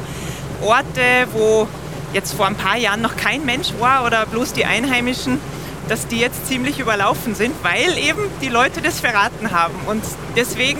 Orte, 0.61 1.27
wo 1.33 1.67
jetzt 2.13 2.33
vor 2.33 2.45
ein 2.45 2.55
paar 2.55 2.77
Jahren 2.77 3.01
noch 3.01 3.17
kein 3.17 3.43
Mensch 3.43 3.69
war 3.79 4.05
oder 4.05 4.27
bloß 4.27 4.53
die 4.53 4.65
Einheimischen, 4.65 5.41
dass 5.89 6.07
die 6.07 6.19
jetzt 6.19 6.47
ziemlich 6.47 6.79
überlaufen 6.79 7.35
sind, 7.35 7.53
weil 7.63 7.97
eben 7.97 8.21
die 8.41 8.49
Leute 8.49 8.81
das 8.81 8.99
verraten 8.99 9.51
haben. 9.51 9.75
Und 9.87 10.03
deswegen 10.35 10.79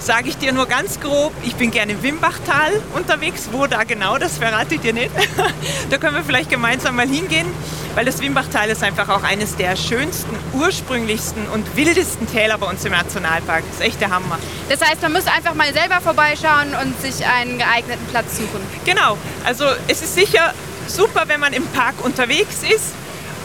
sage 0.00 0.28
ich 0.28 0.36
dir 0.36 0.52
nur 0.52 0.66
ganz 0.66 1.00
grob, 1.00 1.32
ich 1.44 1.54
bin 1.56 1.70
gerne 1.70 1.92
im 1.92 2.02
Wimbachtal 2.02 2.72
unterwegs. 2.94 3.48
Wo 3.52 3.66
da 3.66 3.84
genau, 3.84 4.18
das 4.18 4.38
verrate 4.38 4.74
ich 4.74 4.80
dir 4.80 4.92
nicht. 4.92 5.10
da 5.90 5.98
können 5.98 6.16
wir 6.16 6.24
vielleicht 6.24 6.50
gemeinsam 6.50 6.96
mal 6.96 7.06
hingehen, 7.08 7.46
weil 7.94 8.04
das 8.04 8.20
Wimbachtal 8.20 8.68
ist 8.68 8.82
einfach 8.82 9.08
auch 9.08 9.22
eines 9.22 9.56
der 9.56 9.76
schönsten, 9.76 10.36
ursprünglichsten 10.54 11.46
und 11.48 11.76
wildesten 11.76 12.26
Täler 12.30 12.58
bei 12.58 12.66
uns 12.66 12.84
im 12.84 12.92
Nationalpark. 12.92 13.64
Das 13.66 13.80
ist 13.80 13.86
echt 13.86 14.00
der 14.00 14.10
Hammer. 14.10 14.38
Das 14.68 14.80
heißt, 14.80 15.02
man 15.02 15.12
muss 15.12 15.26
einfach 15.26 15.54
mal 15.54 15.72
selber 15.72 16.00
vorbeischauen 16.00 16.74
und 16.82 17.00
sich 17.00 17.24
einen 17.26 17.58
geeigneten 17.58 18.06
Platz 18.06 18.36
suchen. 18.36 18.60
Genau, 18.84 19.16
also 19.44 19.64
es 19.86 20.02
ist 20.02 20.14
sicher 20.14 20.52
super, 20.86 21.24
wenn 21.26 21.40
man 21.40 21.52
im 21.52 21.66
Park 21.66 21.94
unterwegs 22.04 22.62
ist 22.62 22.92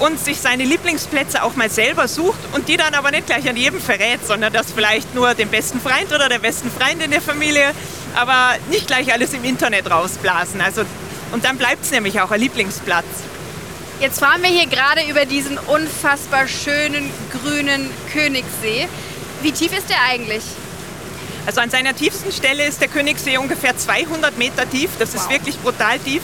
und 0.03 0.19
sich 0.19 0.37
seine 0.41 0.65
Lieblingsplätze 0.65 1.43
auch 1.43 1.55
mal 1.55 1.69
selber 1.69 2.09
sucht 2.09 2.39
und 2.51 2.67
die 2.67 2.75
dann 2.75 2.93
aber 2.93 3.11
nicht 3.11 3.25
gleich 3.25 3.47
an 3.47 3.55
jedem 3.55 3.79
verrät, 3.79 4.27
sondern 4.27 4.51
das 4.51 4.73
vielleicht 4.73 5.15
nur 5.15 5.33
dem 5.33 5.47
besten 5.47 5.79
Freund 5.79 6.11
oder 6.13 6.27
der 6.27 6.39
besten 6.39 6.69
Freundin 6.69 7.09
der 7.09 7.21
Familie, 7.21 7.71
aber 8.13 8.55
nicht 8.69 8.87
gleich 8.87 9.13
alles 9.13 9.33
im 9.33 9.45
Internet 9.45 9.89
rausblasen. 9.89 10.59
Also, 10.59 10.81
und 11.31 11.45
dann 11.45 11.57
bleibt 11.57 11.85
es 11.85 11.91
nämlich 11.91 12.19
auch 12.19 12.31
ein 12.31 12.41
Lieblingsplatz. 12.41 13.05
Jetzt 14.01 14.19
fahren 14.19 14.41
wir 14.41 14.49
hier 14.49 14.67
gerade 14.67 15.09
über 15.09 15.23
diesen 15.23 15.57
unfassbar 15.57 16.49
schönen 16.49 17.09
grünen 17.31 17.89
Königssee. 18.11 18.89
Wie 19.41 19.53
tief 19.53 19.71
ist 19.71 19.89
der 19.89 20.01
eigentlich? 20.09 20.43
Also 21.45 21.61
an 21.61 21.69
seiner 21.69 21.95
tiefsten 21.95 22.33
Stelle 22.33 22.65
ist 22.65 22.81
der 22.81 22.89
Königssee 22.89 23.37
ungefähr 23.37 23.77
200 23.77 24.37
Meter 24.37 24.69
tief. 24.69 24.89
Das 24.99 25.13
wow. 25.13 25.21
ist 25.21 25.29
wirklich 25.29 25.57
brutal 25.59 25.97
tief. 25.99 26.21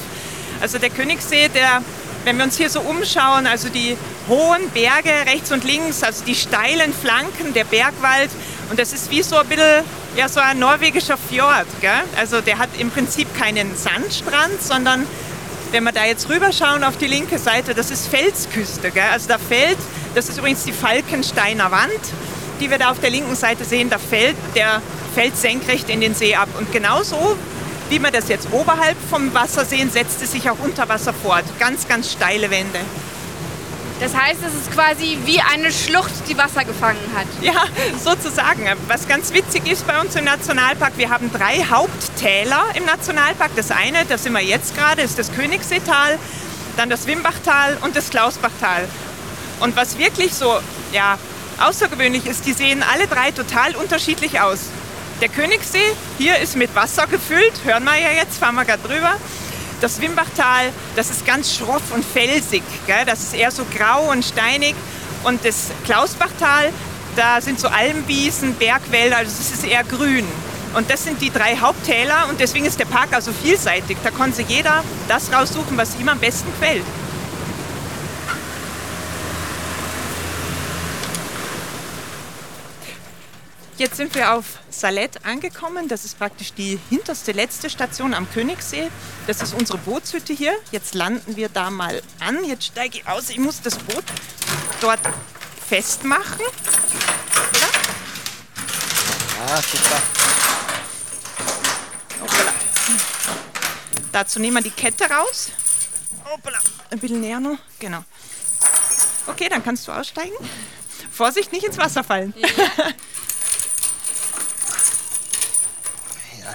Also 0.59 0.79
der 0.79 0.89
Königssee, 0.89 1.47
der 1.47 1.81
wenn 2.25 2.37
wir 2.37 2.45
uns 2.45 2.57
hier 2.57 2.69
so 2.69 2.81
umschauen, 2.81 3.47
also 3.47 3.69
die 3.69 3.97
hohen 4.27 4.69
Berge 4.71 5.11
rechts 5.25 5.51
und 5.51 5.63
links, 5.63 6.03
also 6.03 6.23
die 6.25 6.35
steilen 6.35 6.93
Flanken, 6.93 7.53
der 7.53 7.63
Bergwald. 7.63 8.29
Und 8.69 8.79
das 8.79 8.93
ist 8.93 9.09
wie 9.09 9.23
so 9.23 9.37
ein 9.37 9.47
bisschen 9.47 9.83
ja, 10.15 10.27
so 10.27 10.39
ein 10.39 10.59
norwegischer 10.59 11.17
Fjord. 11.17 11.67
Gell? 11.81 11.91
Also 12.17 12.41
der 12.41 12.59
hat 12.59 12.69
im 12.77 12.91
Prinzip 12.91 13.27
keinen 13.37 13.75
Sandstrand, 13.75 14.61
sondern 14.61 15.05
wenn 15.71 15.83
wir 15.83 15.91
da 15.91 16.05
jetzt 16.05 16.29
rüberschauen 16.29 16.83
auf 16.83 16.97
die 16.97 17.07
linke 17.07 17.37
Seite, 17.37 17.73
das 17.73 17.91
ist 17.91 18.07
Felsküste. 18.07 18.91
Gell? 18.91 19.03
Also 19.11 19.27
da 19.27 19.37
fällt, 19.37 19.77
das 20.15 20.29
ist 20.29 20.37
übrigens 20.37 20.63
die 20.63 20.73
Falkensteiner 20.73 21.71
Wand, 21.71 21.91
die 22.59 22.69
wir 22.69 22.77
da 22.77 22.91
auf 22.91 22.99
der 22.99 23.09
linken 23.09 23.35
Seite 23.35 23.63
sehen, 23.63 23.89
da 23.89 23.97
fällt 23.97 24.35
der 24.55 24.81
fällt 25.15 25.37
senkrecht 25.37 25.89
in 25.89 26.01
den 26.01 26.13
See 26.13 26.35
ab. 26.35 26.49
Und 26.57 26.71
genauso 26.71 27.35
wie 27.89 27.99
wir 27.99 28.11
das 28.11 28.29
jetzt 28.29 28.47
oberhalb 28.51 28.97
vom 29.09 29.33
Wasser 29.33 29.65
sehen, 29.65 29.91
setzt 29.91 30.21
es 30.21 30.31
sich 30.31 30.49
auch 30.49 30.59
unter 30.59 30.87
Wasser 30.87 31.13
fort. 31.13 31.43
Ganz, 31.59 31.87
ganz 31.87 32.11
steile 32.11 32.49
Wände. 32.49 32.79
Das 33.99 34.15
heißt, 34.15 34.39
es 34.47 34.53
ist 34.53 34.71
quasi 34.71 35.17
wie 35.25 35.41
eine 35.41 35.71
Schlucht, 35.71 36.11
die 36.29 36.37
Wasser 36.37 36.63
gefangen 36.63 36.99
hat. 37.15 37.27
Ja, 37.41 37.65
sozusagen. 38.01 38.65
Was 38.87 39.07
ganz 39.07 39.33
witzig 39.33 39.69
ist 39.69 39.85
bei 39.85 39.99
uns 39.99 40.15
im 40.15 40.23
Nationalpark, 40.23 40.93
wir 40.97 41.09
haben 41.09 41.31
drei 41.33 41.65
Haupttäler 41.69 42.63
im 42.75 42.85
Nationalpark. 42.85 43.51
Das 43.57 43.71
eine, 43.71 44.05
das 44.05 44.23
sind 44.23 44.33
wir 44.33 44.41
jetzt 44.41 44.75
gerade, 44.77 45.01
ist 45.01 45.19
das 45.19 45.33
Königsseetal, 45.33 46.17
dann 46.77 46.89
das 46.89 47.07
Wimbachtal 47.07 47.77
und 47.81 47.95
das 47.95 48.09
Klausbachtal. 48.09 48.87
Und 49.59 49.75
was 49.75 49.97
wirklich 49.97 50.33
so 50.33 50.59
ja, 50.93 51.17
außergewöhnlich 51.59 52.25
ist, 52.25 52.45
die 52.45 52.53
sehen 52.53 52.83
alle 52.89 53.07
drei 53.07 53.31
total 53.31 53.75
unterschiedlich 53.75 54.39
aus. 54.39 54.59
Der 55.21 55.27
Königssee 55.27 55.79
hier 56.17 56.37
ist 56.37 56.55
mit 56.55 56.73
Wasser 56.75 57.05
gefüllt, 57.05 57.51
hören 57.65 57.83
wir 57.83 57.97
ja 57.97 58.11
jetzt, 58.11 58.37
fahren 58.37 58.55
wir 58.55 58.63
gerade 58.63 58.87
drüber. 58.87 59.15
Das 59.81 59.99
Wimbachtal, 59.99 60.71
das 60.95 61.09
ist 61.09 61.25
ganz 61.25 61.53
schroff 61.53 61.91
und 61.93 62.05
felsig, 62.05 62.63
gell? 62.87 63.03
das 63.05 63.23
ist 63.23 63.33
eher 63.33 63.51
so 63.51 63.65
grau 63.65 64.09
und 64.11 64.23
steinig. 64.23 64.75
Und 65.25 65.43
das 65.43 65.71
Klausbachtal, 65.83 66.71
da 67.17 67.41
sind 67.41 67.59
so 67.59 67.67
Almwiesen, 67.67 68.55
Bergwälder, 68.55 69.17
also 69.17 69.31
es 69.37 69.51
ist 69.51 69.65
eher 69.65 69.83
grün. 69.83 70.25
Und 70.73 70.89
das 70.89 71.03
sind 71.03 71.21
die 71.21 71.31
drei 71.31 71.57
Haupttäler 71.57 72.27
und 72.29 72.39
deswegen 72.39 72.65
ist 72.65 72.79
der 72.79 72.85
Park 72.85 73.09
also 73.11 73.33
vielseitig. 73.33 73.97
Da 74.01 74.11
kann 74.11 74.31
sich 74.31 74.47
jeder 74.47 74.85
das 75.09 75.33
raussuchen, 75.33 75.75
was 75.75 75.99
ihm 75.99 76.07
am 76.07 76.19
besten 76.19 76.49
gefällt. 76.51 76.85
Jetzt 83.79 83.95
sind 83.95 84.13
wir 84.13 84.33
auf 84.33 84.59
Salett 84.69 85.25
angekommen. 85.25 85.87
Das 85.87 86.03
ist 86.03 86.19
praktisch 86.19 86.51
die 86.51 86.77
hinterste 86.89 87.31
letzte 87.31 87.69
Station 87.69 88.13
am 88.13 88.29
Königssee. 88.29 88.91
Das 89.25 89.41
ist 89.41 89.53
unsere 89.53 89.77
Bootshütte 89.77 90.33
hier. 90.33 90.51
Jetzt 90.69 90.95
landen 90.95 91.37
wir 91.37 91.47
da 91.47 91.69
mal 91.69 92.03
an. 92.19 92.43
Jetzt 92.43 92.65
steige 92.65 92.97
ich 92.97 93.07
aus. 93.07 93.29
Ich 93.29 93.37
muss 93.37 93.61
das 93.61 93.77
Boot 93.77 94.03
dort 94.81 94.99
festmachen. 95.69 96.41
Oder? 96.41 97.69
Ah, 99.47 99.61
super. 99.61 100.01
Hoppala. 102.19 102.53
Dazu 104.11 104.39
nehmen 104.39 104.57
wir 104.57 104.63
die 104.63 104.71
Kette 104.71 105.05
raus. 105.09 105.51
Hoppala. 106.25 106.59
Ein 106.91 106.99
bisschen 106.99 107.21
näher 107.21 107.39
noch. 107.39 107.57
Genau. 107.79 108.03
Okay, 109.25 109.47
dann 109.47 109.63
kannst 109.63 109.87
du 109.87 109.93
aussteigen. 109.93 110.35
Vorsicht, 111.13 111.53
nicht 111.53 111.63
ins 111.63 111.77
Wasser 111.77 112.03
fallen. 112.03 112.33
Ja. 112.35 112.49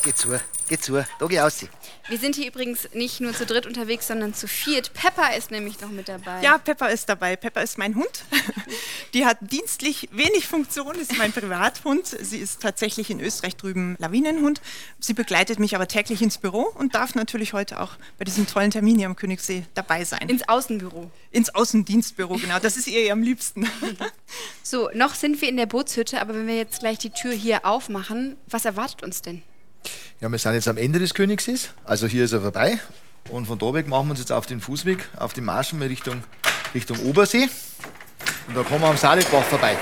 geh 0.04 0.14
zu, 0.14 0.28
geh 0.68 0.78
zu, 0.78 1.04
da 1.18 1.26
geh 1.26 1.40
aus. 1.40 1.64
Wir 2.08 2.18
sind 2.18 2.36
hier 2.36 2.48
übrigens 2.48 2.88
nicht 2.92 3.20
nur 3.20 3.32
zu 3.32 3.46
dritt 3.46 3.66
unterwegs, 3.66 4.06
sondern 4.06 4.34
zu 4.34 4.46
viert. 4.46 4.92
Pepper 4.92 5.34
ist 5.34 5.50
nämlich 5.50 5.80
noch 5.80 5.88
mit 5.88 6.08
dabei. 6.08 6.42
Ja, 6.42 6.58
Pepper 6.58 6.90
ist 6.90 7.08
dabei. 7.08 7.36
Pepper 7.36 7.62
ist 7.62 7.78
mein 7.78 7.94
Hund. 7.94 8.24
Die 9.14 9.24
hat 9.24 9.38
dienstlich 9.40 10.08
wenig 10.12 10.46
Funktion, 10.46 10.94
ist 10.96 11.16
mein 11.16 11.32
Privathund. 11.32 12.06
Sie 12.06 12.38
ist 12.38 12.60
tatsächlich 12.60 13.10
in 13.10 13.20
Österreich 13.20 13.56
drüben 13.56 13.96
Lawinenhund. 13.98 14.60
Sie 15.00 15.14
begleitet 15.14 15.58
mich 15.58 15.74
aber 15.74 15.88
täglich 15.88 16.20
ins 16.20 16.36
Büro 16.36 16.62
und 16.62 16.94
darf 16.94 17.14
natürlich 17.14 17.54
heute 17.54 17.80
auch 17.80 17.92
bei 18.18 18.24
diesem 18.24 18.46
tollen 18.46 18.70
Termin 18.70 18.98
hier 18.98 19.06
am 19.06 19.16
Königssee 19.16 19.64
dabei 19.72 20.04
sein. 20.04 20.28
Ins 20.28 20.46
Außenbüro. 20.46 21.10
Ins 21.30 21.54
Außendienstbüro, 21.54 22.36
genau. 22.36 22.58
Das 22.58 22.76
ist 22.76 22.86
ihr 22.86 23.12
am 23.12 23.22
liebsten. 23.22 23.68
So, 24.62 24.90
noch 24.94 25.14
sind 25.14 25.40
wir 25.40 25.48
in 25.48 25.56
der 25.56 25.66
Bootshütte, 25.66 26.20
aber 26.20 26.34
wenn 26.34 26.46
wir 26.46 26.56
jetzt 26.56 26.80
gleich 26.80 26.98
die 26.98 27.10
Tür 27.10 27.32
hier 27.32 27.64
aufmachen, 27.64 28.36
was 28.48 28.64
erwartet 28.64 29.02
uns 29.02 29.22
denn? 29.22 29.42
Ja, 30.20 30.28
wir 30.30 30.38
sind 30.38 30.54
jetzt 30.54 30.68
am 30.68 30.76
Ende 30.76 30.98
des 30.98 31.14
Königssees, 31.14 31.70
also 31.84 32.06
hier 32.06 32.24
ist 32.24 32.32
er 32.32 32.40
vorbei. 32.40 32.78
Und 33.30 33.46
von 33.46 33.58
da 33.58 33.72
weg 33.72 33.88
machen 33.88 34.06
wir 34.08 34.10
uns 34.10 34.20
jetzt 34.20 34.32
auf 34.32 34.46
den 34.46 34.60
Fußweg, 34.60 35.08
auf 35.16 35.32
den 35.32 35.44
Marschen 35.44 35.80
Richtung, 35.82 36.22
Richtung 36.74 36.98
Obersee. 37.00 37.48
Und 38.48 38.56
da 38.56 38.62
kommen 38.62 38.82
wir 38.82 38.88
am 38.88 38.96
Saletbach 38.96 39.44
vorbei. 39.44 39.76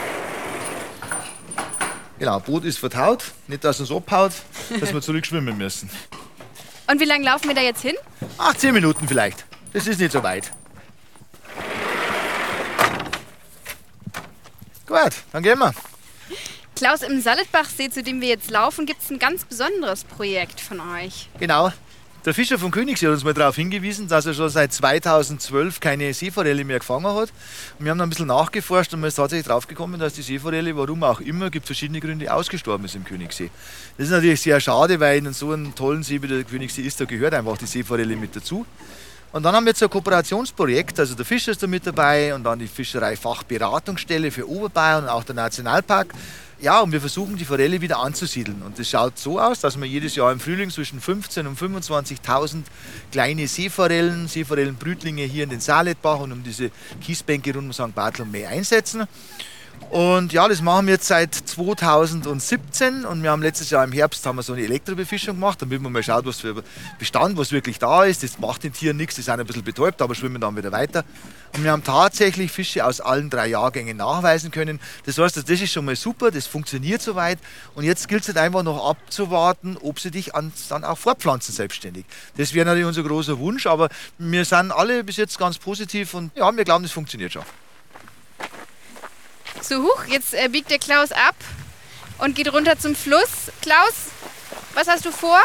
Genau, 2.18 2.38
Boot 2.38 2.64
ist 2.64 2.78
vertaut, 2.78 3.32
nicht 3.48 3.64
dass 3.64 3.80
es 3.80 3.90
uns 3.90 4.02
abhaut, 4.02 4.32
dass 4.78 4.92
wir 4.94 5.02
zurückschwimmen 5.02 5.58
müssen. 5.58 5.90
Und 6.88 7.00
wie 7.00 7.04
lange 7.04 7.24
laufen 7.24 7.48
wir 7.48 7.54
da 7.54 7.62
jetzt 7.62 7.82
hin? 7.82 7.94
Ach, 8.38 8.54
zehn 8.54 8.74
Minuten 8.74 9.08
vielleicht. 9.08 9.44
Das 9.72 9.86
ist 9.86 9.98
nicht 9.98 10.12
so 10.12 10.22
weit. 10.22 10.52
Gut, 14.86 15.12
dann 15.32 15.42
gehen 15.42 15.58
wir. 15.58 15.74
Klaus, 16.74 17.02
im 17.02 17.20
Saletbachsee, 17.20 17.90
zu 17.90 18.02
dem 18.02 18.20
wir 18.20 18.28
jetzt 18.28 18.50
laufen, 18.50 18.86
gibt 18.86 19.02
es 19.02 19.10
ein 19.10 19.18
ganz 19.18 19.44
besonderes 19.44 20.04
Projekt 20.04 20.60
von 20.60 20.80
euch. 20.80 21.28
Genau. 21.38 21.70
Der 22.24 22.34
Fischer 22.34 22.56
vom 22.56 22.70
Königssee 22.70 23.06
hat 23.06 23.14
uns 23.14 23.24
mal 23.24 23.34
darauf 23.34 23.56
hingewiesen, 23.56 24.06
dass 24.06 24.26
er 24.26 24.34
schon 24.34 24.48
seit 24.48 24.72
2012 24.72 25.80
keine 25.80 26.14
Seeforelle 26.14 26.64
mehr 26.64 26.78
gefangen 26.78 27.06
hat. 27.06 27.32
Und 27.78 27.84
wir 27.84 27.90
haben 27.90 27.98
dann 27.98 28.06
ein 28.06 28.10
bisschen 28.10 28.28
nachgeforscht 28.28 28.94
und 28.94 29.00
man 29.00 29.08
ist 29.08 29.16
tatsächlich 29.16 29.46
draufgekommen, 29.46 29.98
dass 29.98 30.14
die 30.14 30.22
Seeforelle, 30.22 30.76
warum 30.76 31.02
auch 31.02 31.20
immer, 31.20 31.50
gibt 31.50 31.66
verschiedene 31.66 32.00
Gründe, 32.00 32.32
ausgestorben 32.32 32.84
ist 32.84 32.94
im 32.94 33.02
Königssee. 33.02 33.50
Das 33.96 34.06
ist 34.06 34.12
natürlich 34.12 34.40
sehr 34.40 34.60
schade, 34.60 35.00
weil 35.00 35.18
in 35.18 35.32
so 35.32 35.50
einem 35.50 35.74
tollen 35.74 36.04
See 36.04 36.22
wie 36.22 36.28
der 36.28 36.44
Königssee 36.44 36.82
ist, 36.82 37.00
da 37.00 37.06
gehört 37.06 37.34
einfach 37.34 37.58
die 37.58 37.66
Seeforelle 37.66 38.14
mit 38.14 38.36
dazu. 38.36 38.64
Und 39.32 39.42
dann 39.42 39.54
haben 39.56 39.64
wir 39.64 39.70
jetzt 39.70 39.82
ein 39.82 39.90
Kooperationsprojekt, 39.90 41.00
also 41.00 41.14
der 41.14 41.24
Fischer 41.24 41.52
ist 41.52 41.62
da 41.62 41.66
mit 41.66 41.86
dabei 41.86 42.34
und 42.34 42.44
dann 42.44 42.58
die 42.58 42.68
Fischereifachberatungsstelle 42.68 44.30
für 44.30 44.48
Oberbayern 44.48 45.04
und 45.04 45.08
auch 45.08 45.24
der 45.24 45.34
Nationalpark. 45.34 46.14
Ja, 46.62 46.80
und 46.80 46.92
wir 46.92 47.00
versuchen 47.00 47.36
die 47.36 47.44
Forelle 47.44 47.80
wieder 47.80 47.98
anzusiedeln. 47.98 48.62
Und 48.62 48.78
das 48.78 48.88
schaut 48.88 49.18
so 49.18 49.40
aus, 49.40 49.58
dass 49.58 49.76
wir 49.76 49.84
jedes 49.84 50.14
Jahr 50.14 50.30
im 50.30 50.38
Frühling 50.38 50.70
zwischen 50.70 51.00
15.000 51.00 51.48
und 51.48 51.58
25.000 51.58 52.62
kleine 53.10 53.48
Seeforellen, 53.48 54.28
Seeforellenbrütlinge 54.28 55.24
hier 55.24 55.42
in 55.42 55.50
den 55.50 55.58
Saletbach 55.58 56.20
und 56.20 56.30
um 56.30 56.44
diese 56.44 56.70
Kiesbänke 57.00 57.52
rund 57.52 57.66
um 57.66 57.72
St. 57.72 57.92
Bartholomä 57.92 58.46
einsetzen. 58.46 59.08
Und 59.92 60.32
ja, 60.32 60.48
das 60.48 60.62
machen 60.62 60.86
wir 60.86 60.94
jetzt 60.94 61.06
seit 61.06 61.34
2017 61.34 63.04
und 63.04 63.22
wir 63.22 63.30
haben 63.30 63.42
letztes 63.42 63.68
Jahr 63.68 63.84
im 63.84 63.92
Herbst 63.92 64.24
haben 64.24 64.36
wir 64.36 64.42
so 64.42 64.54
eine 64.54 64.62
Elektrobefischung 64.62 65.34
gemacht, 65.34 65.60
damit 65.60 65.82
man 65.82 65.92
mal 65.92 66.02
schaut, 66.02 66.24
was 66.24 66.40
für 66.40 66.64
Bestand, 66.98 67.36
was 67.36 67.52
wirklich 67.52 67.78
da 67.78 68.04
ist. 68.04 68.22
Das 68.22 68.38
macht 68.38 68.64
den 68.64 68.72
Tieren 68.72 68.96
nichts, 68.96 69.16
die 69.16 69.20
sind 69.20 69.38
ein 69.38 69.44
bisschen 69.44 69.64
betäubt, 69.64 70.00
aber 70.00 70.14
schwimmen 70.14 70.40
dann 70.40 70.56
wieder 70.56 70.72
weiter. 70.72 71.04
Und 71.54 71.62
wir 71.62 71.72
haben 71.72 71.84
tatsächlich 71.84 72.50
Fische 72.50 72.86
aus 72.86 73.02
allen 73.02 73.28
drei 73.28 73.48
Jahrgängen 73.48 73.98
nachweisen 73.98 74.50
können. 74.50 74.80
Das 75.04 75.18
heißt, 75.18 75.36
das 75.36 75.44
ist 75.44 75.70
schon 75.70 75.84
mal 75.84 75.94
super, 75.94 76.30
das 76.30 76.46
funktioniert 76.46 77.02
soweit. 77.02 77.38
Und 77.74 77.84
jetzt 77.84 78.08
gilt 78.08 78.22
es 78.22 78.28
halt 78.28 78.38
einfach 78.38 78.62
noch 78.62 78.88
abzuwarten, 78.88 79.76
ob 79.76 80.00
sie 80.00 80.10
dich 80.10 80.30
dann 80.70 80.84
auch 80.84 80.96
fortpflanzen 80.96 81.54
selbstständig. 81.54 82.06
Das 82.38 82.54
wäre 82.54 82.64
natürlich 82.64 82.86
unser 82.86 83.02
großer 83.02 83.38
Wunsch, 83.38 83.66
aber 83.66 83.90
wir 84.16 84.46
sind 84.46 84.72
alle 84.72 85.04
bis 85.04 85.18
jetzt 85.18 85.38
ganz 85.38 85.58
positiv 85.58 86.14
und 86.14 86.34
ja, 86.34 86.50
wir 86.56 86.64
glauben, 86.64 86.82
das 86.82 86.92
funktioniert 86.92 87.34
schon. 87.34 87.44
So, 89.62 89.80
huch, 89.80 90.06
jetzt 90.08 90.34
äh, 90.34 90.48
biegt 90.48 90.70
der 90.70 90.80
Klaus 90.80 91.12
ab 91.12 91.36
und 92.18 92.34
geht 92.34 92.52
runter 92.52 92.76
zum 92.78 92.96
Fluss. 92.96 93.52
Klaus, 93.60 93.94
was 94.74 94.88
hast 94.88 95.04
du 95.04 95.12
vor? 95.12 95.40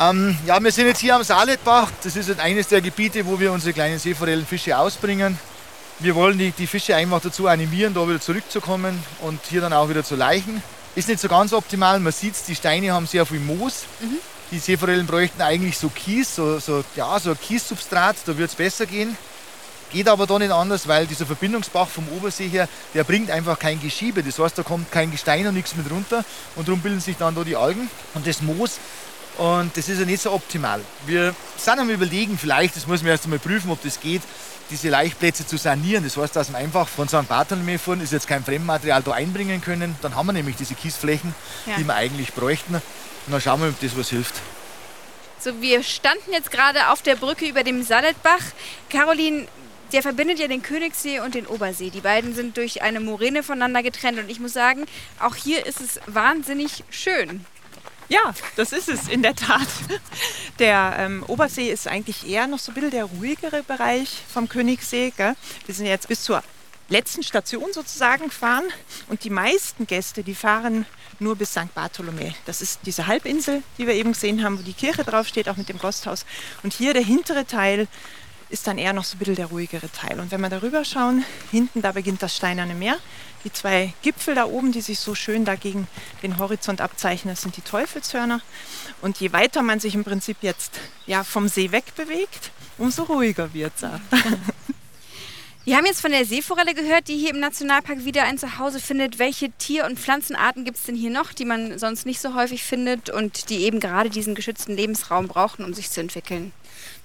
Ähm, 0.00 0.38
ja, 0.46 0.62
wir 0.62 0.70
sind 0.70 0.86
jetzt 0.86 1.00
hier 1.00 1.16
am 1.16 1.24
Saletbach. 1.24 1.90
Das 2.04 2.14
ist 2.14 2.38
eines 2.38 2.68
der 2.68 2.80
Gebiete, 2.80 3.26
wo 3.26 3.40
wir 3.40 3.50
unsere 3.50 3.72
kleinen 3.72 3.98
Seeforellenfische 3.98 4.78
ausbringen. 4.78 5.36
Wir 5.98 6.14
wollen 6.14 6.38
die, 6.38 6.52
die 6.52 6.66
Fische 6.68 6.94
einfach 6.94 7.20
dazu 7.20 7.48
animieren, 7.48 7.92
da 7.92 8.08
wieder 8.08 8.20
zurückzukommen 8.20 9.02
und 9.20 9.40
hier 9.48 9.60
dann 9.60 9.72
auch 9.72 9.88
wieder 9.88 10.04
zu 10.04 10.14
leichen. 10.14 10.62
Ist 10.94 11.08
nicht 11.08 11.20
so 11.20 11.28
ganz 11.28 11.52
optimal. 11.52 11.98
Man 11.98 12.12
sieht 12.12 12.34
die 12.46 12.54
Steine 12.54 12.92
haben 12.92 13.08
sehr 13.08 13.26
viel 13.26 13.40
Moos. 13.40 13.84
Mhm. 14.00 14.18
Die 14.52 14.58
Seeforellen 14.60 15.06
bräuchten 15.06 15.42
eigentlich 15.42 15.76
so 15.76 15.88
Kies, 15.88 16.36
so, 16.36 16.60
so, 16.60 16.84
ja, 16.94 17.18
so 17.18 17.30
ein 17.30 17.40
Kiessubstrat, 17.40 18.16
da 18.26 18.36
wird 18.36 18.50
es 18.50 18.56
besser 18.56 18.86
gehen. 18.86 19.16
Geht 19.92 20.08
aber 20.08 20.26
da 20.26 20.38
nicht 20.38 20.50
anders, 20.50 20.88
weil 20.88 21.06
dieser 21.06 21.26
Verbindungsbach 21.26 21.88
vom 21.88 22.08
Obersee 22.16 22.48
her, 22.48 22.68
der 22.94 23.04
bringt 23.04 23.30
einfach 23.30 23.58
kein 23.58 23.80
Geschiebe. 23.80 24.22
Das 24.22 24.38
heißt, 24.38 24.56
da 24.56 24.62
kommt 24.62 24.90
kein 24.90 25.10
Gestein 25.10 25.46
und 25.46 25.54
nichts 25.54 25.76
mit 25.76 25.90
runter 25.90 26.24
und 26.56 26.66
darum 26.66 26.80
bilden 26.80 27.00
sich 27.00 27.16
dann 27.16 27.34
da 27.34 27.44
die 27.44 27.56
Algen 27.56 27.90
und 28.14 28.26
das 28.26 28.40
Moos. 28.40 28.78
Und 29.38 29.76
das 29.76 29.88
ist 29.88 29.98
ja 29.98 30.04
nicht 30.04 30.22
so 30.22 30.32
optimal. 30.32 30.80
Wir 31.06 31.34
sind 31.56 31.78
am 31.78 31.88
überlegen, 31.88 32.38
vielleicht, 32.38 32.76
das 32.76 32.86
muss 32.86 33.02
man 33.02 33.12
erst 33.12 33.24
einmal 33.24 33.38
prüfen, 33.38 33.70
ob 33.70 33.82
das 33.82 34.00
geht, 34.00 34.22
diese 34.70 34.88
Laichplätze 34.88 35.46
zu 35.46 35.56
sanieren. 35.56 36.04
Das 36.04 36.16
heißt, 36.16 36.36
dass 36.36 36.50
wir 36.50 36.58
einfach 36.58 36.88
von 36.88 37.08
St. 37.08 37.28
Bartholomew 37.28 37.78
fahren, 37.78 38.00
ist 38.00 38.12
jetzt 38.12 38.28
kein 38.28 38.44
Fremdmaterial 38.44 39.02
da 39.02 39.12
einbringen 39.12 39.60
können. 39.60 39.96
Dann 40.02 40.16
haben 40.16 40.26
wir 40.26 40.32
nämlich 40.32 40.56
diese 40.56 40.74
Kiesflächen, 40.74 41.34
ja. 41.66 41.76
die 41.76 41.84
wir 41.84 41.94
eigentlich 41.94 42.32
bräuchten. 42.34 42.74
Und 42.74 42.82
dann 43.32 43.40
schauen 43.40 43.60
wir, 43.60 43.68
ob 43.68 43.80
das 43.80 43.96
was 43.96 44.10
hilft. 44.10 44.34
So, 45.38 45.60
wir 45.60 45.82
standen 45.82 46.32
jetzt 46.32 46.50
gerade 46.50 46.90
auf 46.90 47.02
der 47.02 47.16
Brücke 47.16 47.46
über 47.46 47.64
dem 47.64 47.82
Saletbach. 47.82 48.40
Caroline, 48.88 49.48
der 49.92 50.02
verbindet 50.02 50.38
ja 50.38 50.48
den 50.48 50.62
Königssee 50.62 51.20
und 51.20 51.34
den 51.34 51.46
Obersee. 51.46 51.90
Die 51.90 52.00
beiden 52.00 52.34
sind 52.34 52.56
durch 52.56 52.82
eine 52.82 53.00
Moräne 53.00 53.42
voneinander 53.42 53.82
getrennt 53.82 54.18
und 54.18 54.30
ich 54.30 54.40
muss 54.40 54.52
sagen, 54.52 54.86
auch 55.20 55.34
hier 55.34 55.66
ist 55.66 55.80
es 55.80 56.00
wahnsinnig 56.06 56.84
schön. 56.90 57.44
Ja, 58.08 58.34
das 58.56 58.72
ist 58.72 58.88
es 58.88 59.08
in 59.08 59.22
der 59.22 59.34
Tat. 59.34 59.68
Der 60.58 60.96
ähm, 60.98 61.24
Obersee 61.28 61.70
ist 61.70 61.88
eigentlich 61.88 62.28
eher 62.28 62.46
noch 62.46 62.58
so 62.58 62.72
ein 62.72 62.74
bisschen 62.74 62.90
der 62.90 63.04
ruhigere 63.04 63.62
Bereich 63.62 64.10
vom 64.32 64.48
Königssee. 64.48 65.12
Gell? 65.16 65.34
Wir 65.66 65.74
sind 65.74 65.86
jetzt 65.86 66.08
bis 66.08 66.22
zur 66.22 66.42
letzten 66.88 67.22
Station 67.22 67.72
sozusagen 67.72 68.24
gefahren 68.24 68.64
und 69.08 69.24
die 69.24 69.30
meisten 69.30 69.86
Gäste, 69.86 70.22
die 70.22 70.34
fahren 70.34 70.84
nur 71.20 71.36
bis 71.36 71.52
St. 71.52 71.74
Bartholomew. 71.74 72.32
Das 72.44 72.60
ist 72.60 72.80
diese 72.84 73.06
Halbinsel, 73.06 73.62
die 73.78 73.86
wir 73.86 73.94
eben 73.94 74.12
gesehen 74.12 74.44
haben, 74.44 74.58
wo 74.58 74.62
die 74.62 74.74
Kirche 74.74 75.04
draufsteht, 75.04 75.48
auch 75.48 75.56
mit 75.56 75.68
dem 75.68 75.78
Gasthaus. 75.78 76.26
Und 76.62 76.74
hier 76.74 76.92
der 76.92 77.04
hintere 77.04 77.46
Teil 77.46 77.88
ist 78.52 78.66
dann 78.66 78.78
eher 78.78 78.92
noch 78.92 79.04
so 79.04 79.16
ein 79.16 79.18
bisschen 79.18 79.36
der 79.36 79.46
ruhigere 79.46 79.90
Teil. 79.90 80.20
Und 80.20 80.30
wenn 80.30 80.40
wir 80.40 80.50
darüber 80.50 80.84
schauen, 80.84 81.24
hinten, 81.50 81.80
da 81.80 81.92
beginnt 81.92 82.22
das 82.22 82.36
Steinerne 82.36 82.74
Meer. 82.74 82.96
Die 83.44 83.52
zwei 83.52 83.92
Gipfel 84.02 84.34
da 84.36 84.44
oben, 84.44 84.70
die 84.70 84.82
sich 84.82 85.00
so 85.00 85.14
schön 85.14 85.44
dagegen 85.44 85.88
den 86.22 86.38
Horizont 86.38 86.80
abzeichnen, 86.80 87.34
sind 87.34 87.56
die 87.56 87.62
Teufelshörner. 87.62 88.40
Und 89.00 89.18
je 89.18 89.32
weiter 89.32 89.62
man 89.62 89.80
sich 89.80 89.94
im 89.94 90.04
Prinzip 90.04 90.36
jetzt 90.42 90.78
ja, 91.06 91.24
vom 91.24 91.48
See 91.48 91.72
wegbewegt, 91.72 92.52
umso 92.78 93.04
ruhiger 93.04 93.52
wird 93.54 93.72
es. 93.76 93.82
Wir 95.64 95.76
haben 95.76 95.86
jetzt 95.86 96.00
von 96.00 96.10
der 96.10 96.24
Seeforelle 96.24 96.74
gehört, 96.74 97.06
die 97.06 97.16
hier 97.16 97.30
im 97.30 97.38
Nationalpark 97.38 98.04
wieder 98.04 98.24
ein 98.24 98.36
Zuhause 98.36 98.80
findet. 98.80 99.20
Welche 99.20 99.48
Tier- 99.58 99.86
und 99.86 99.96
Pflanzenarten 99.96 100.64
gibt 100.64 100.76
es 100.76 100.82
denn 100.82 100.96
hier 100.96 101.10
noch, 101.10 101.32
die 101.32 101.44
man 101.44 101.78
sonst 101.78 102.04
nicht 102.04 102.20
so 102.20 102.34
häufig 102.34 102.64
findet 102.64 103.10
und 103.10 103.48
die 103.48 103.58
eben 103.58 103.78
gerade 103.78 104.10
diesen 104.10 104.34
geschützten 104.34 104.74
Lebensraum 104.74 105.28
brauchen, 105.28 105.64
um 105.64 105.72
sich 105.72 105.88
zu 105.88 106.00
entwickeln? 106.00 106.50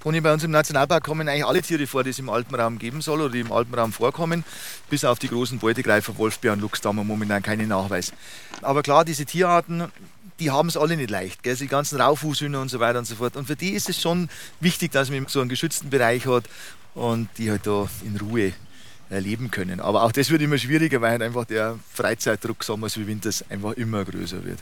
Toni, 0.01 0.21
bei 0.21 0.33
uns 0.33 0.43
im 0.43 0.49
Nationalpark 0.49 1.03
kommen 1.03 1.29
eigentlich 1.29 1.45
alle 1.45 1.61
Tiere 1.61 1.85
vor, 1.85 2.03
die 2.03 2.09
es 2.09 2.17
im 2.17 2.29
Alpenraum 2.29 2.79
geben 2.79 3.01
soll 3.01 3.21
oder 3.21 3.31
die 3.31 3.41
im 3.41 3.51
Alpenraum 3.51 3.93
vorkommen, 3.93 4.43
bis 4.89 5.05
auf 5.05 5.19
die 5.19 5.27
großen 5.27 5.59
Beutegreifer, 5.59 6.17
Wolfsbär 6.17 6.53
und 6.53 6.61
Luchs, 6.61 6.81
da 6.81 6.89
haben 6.89 6.95
wir 6.95 7.03
momentan 7.03 7.43
keinen 7.43 7.67
Nachweis. 7.67 8.11
Aber 8.63 8.81
klar, 8.81 9.05
diese 9.05 9.25
Tierarten, 9.25 9.91
die 10.39 10.49
haben 10.49 10.67
es 10.67 10.77
alle 10.77 10.97
nicht 10.97 11.11
leicht. 11.11 11.43
Gell? 11.43 11.55
Die 11.55 11.67
ganzen 11.67 12.01
Raufußhühner 12.01 12.59
und 12.59 12.69
so 12.69 12.79
weiter 12.79 12.97
und 12.97 13.05
so 13.05 13.15
fort. 13.15 13.35
Und 13.35 13.45
für 13.45 13.55
die 13.55 13.71
ist 13.71 13.87
es 13.87 14.01
schon 14.01 14.29
wichtig, 14.59 14.91
dass 14.91 15.11
man 15.11 15.27
so 15.27 15.41
einen 15.41 15.49
geschützten 15.49 15.91
Bereich 15.91 16.25
hat 16.25 16.45
und 16.97 17.29
die 17.37 17.51
halt 17.51 17.67
da 17.67 17.87
in 18.03 18.17
Ruhe 18.17 18.53
erleben 19.09 19.51
können. 19.51 19.79
Aber 19.79 20.03
auch 20.03 20.11
das 20.11 20.29
wird 20.29 20.41
immer 20.41 20.57
schwieriger, 20.57 20.99
weil 20.99 21.11
halt 21.11 21.21
einfach 21.21 21.45
der 21.45 21.79
Freizeitdruck, 21.93 22.63
sommers 22.63 22.97
wie 22.97 23.07
winters, 23.07 23.45
einfach 23.49 23.73
immer 23.73 24.03
größer 24.03 24.43
wird. 24.43 24.59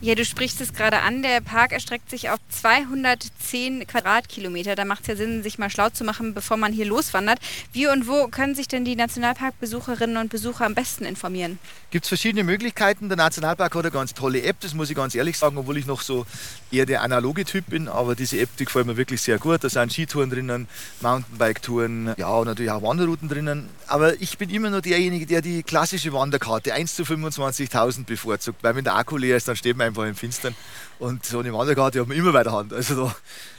Ja, 0.00 0.14
du 0.14 0.24
sprichst 0.24 0.60
es 0.60 0.72
gerade 0.74 1.00
an. 1.00 1.22
Der 1.24 1.40
Park 1.40 1.72
erstreckt 1.72 2.08
sich 2.08 2.30
auf 2.30 2.38
210 2.50 3.84
Quadratkilometer. 3.84 4.76
Da 4.76 4.84
macht 4.84 5.00
es 5.02 5.08
ja 5.08 5.16
Sinn, 5.16 5.42
sich 5.42 5.58
mal 5.58 5.70
schlau 5.70 5.90
zu 5.90 6.04
machen, 6.04 6.34
bevor 6.34 6.56
man 6.56 6.72
hier 6.72 6.86
loswandert. 6.86 7.40
Wie 7.72 7.88
und 7.88 8.06
wo 8.06 8.28
können 8.28 8.54
sich 8.54 8.68
denn 8.68 8.84
die 8.84 8.94
Nationalparkbesucherinnen 8.94 10.16
und 10.16 10.30
Besucher 10.30 10.66
am 10.66 10.76
besten 10.76 11.04
informieren? 11.04 11.58
Gibt 11.90 12.04
es 12.04 12.08
verschiedene 12.08 12.44
Möglichkeiten. 12.44 13.08
Der 13.08 13.16
Nationalpark 13.16 13.74
hat 13.74 13.84
eine 13.86 13.90
ganz 13.90 14.14
tolle 14.14 14.42
App, 14.44 14.60
das 14.60 14.72
muss 14.72 14.88
ich 14.88 14.94
ganz 14.94 15.16
ehrlich 15.16 15.36
sagen, 15.36 15.58
obwohl 15.58 15.76
ich 15.76 15.86
noch 15.86 16.02
so 16.02 16.26
eher 16.70 16.86
der 16.86 17.02
analoge 17.02 17.44
Typ 17.44 17.66
bin. 17.66 17.88
Aber 17.88 18.14
diese 18.14 18.38
App, 18.38 18.50
die 18.56 18.66
gefällt 18.66 18.86
mir 18.86 18.96
wirklich 18.96 19.20
sehr 19.20 19.38
gut. 19.38 19.64
Da 19.64 19.68
sind 19.68 19.92
Skitouren 19.92 20.30
drinnen, 20.30 20.68
Mountainbike-Touren, 21.00 22.14
ja, 22.16 22.28
und 22.28 22.46
natürlich 22.46 22.70
auch 22.70 22.82
Wanderrouten 22.82 23.28
drinnen. 23.28 23.68
Aber 23.88 24.20
ich 24.22 24.38
bin 24.38 24.48
immer 24.50 24.70
nur 24.70 24.80
derjenige, 24.80 25.26
der 25.26 25.42
die 25.42 25.64
klassische 25.64 26.12
Wanderkarte 26.12 26.72
1 26.72 26.94
zu 26.94 27.02
25.000 27.02 28.04
bevorzugt. 28.04 28.62
Weil 28.62 28.76
wenn 28.76 28.84
der 28.84 28.94
Akku 28.94 29.16
leer 29.16 29.36
ist, 29.36 29.48
dann 29.48 29.56
steht 29.56 29.76
man 29.76 29.87
einfach 29.88 30.04
im 30.04 30.14
Finstern. 30.14 30.54
Und 30.98 31.24
so 31.24 31.40
eine 31.40 31.52
Wanderkarte 31.52 32.00
hat 32.00 32.08
man 32.08 32.16
immer 32.16 32.32
bei 32.32 32.42
der 32.42 32.52
Hand. 32.52 32.72
Also 32.72 33.06
da, 33.06 33.16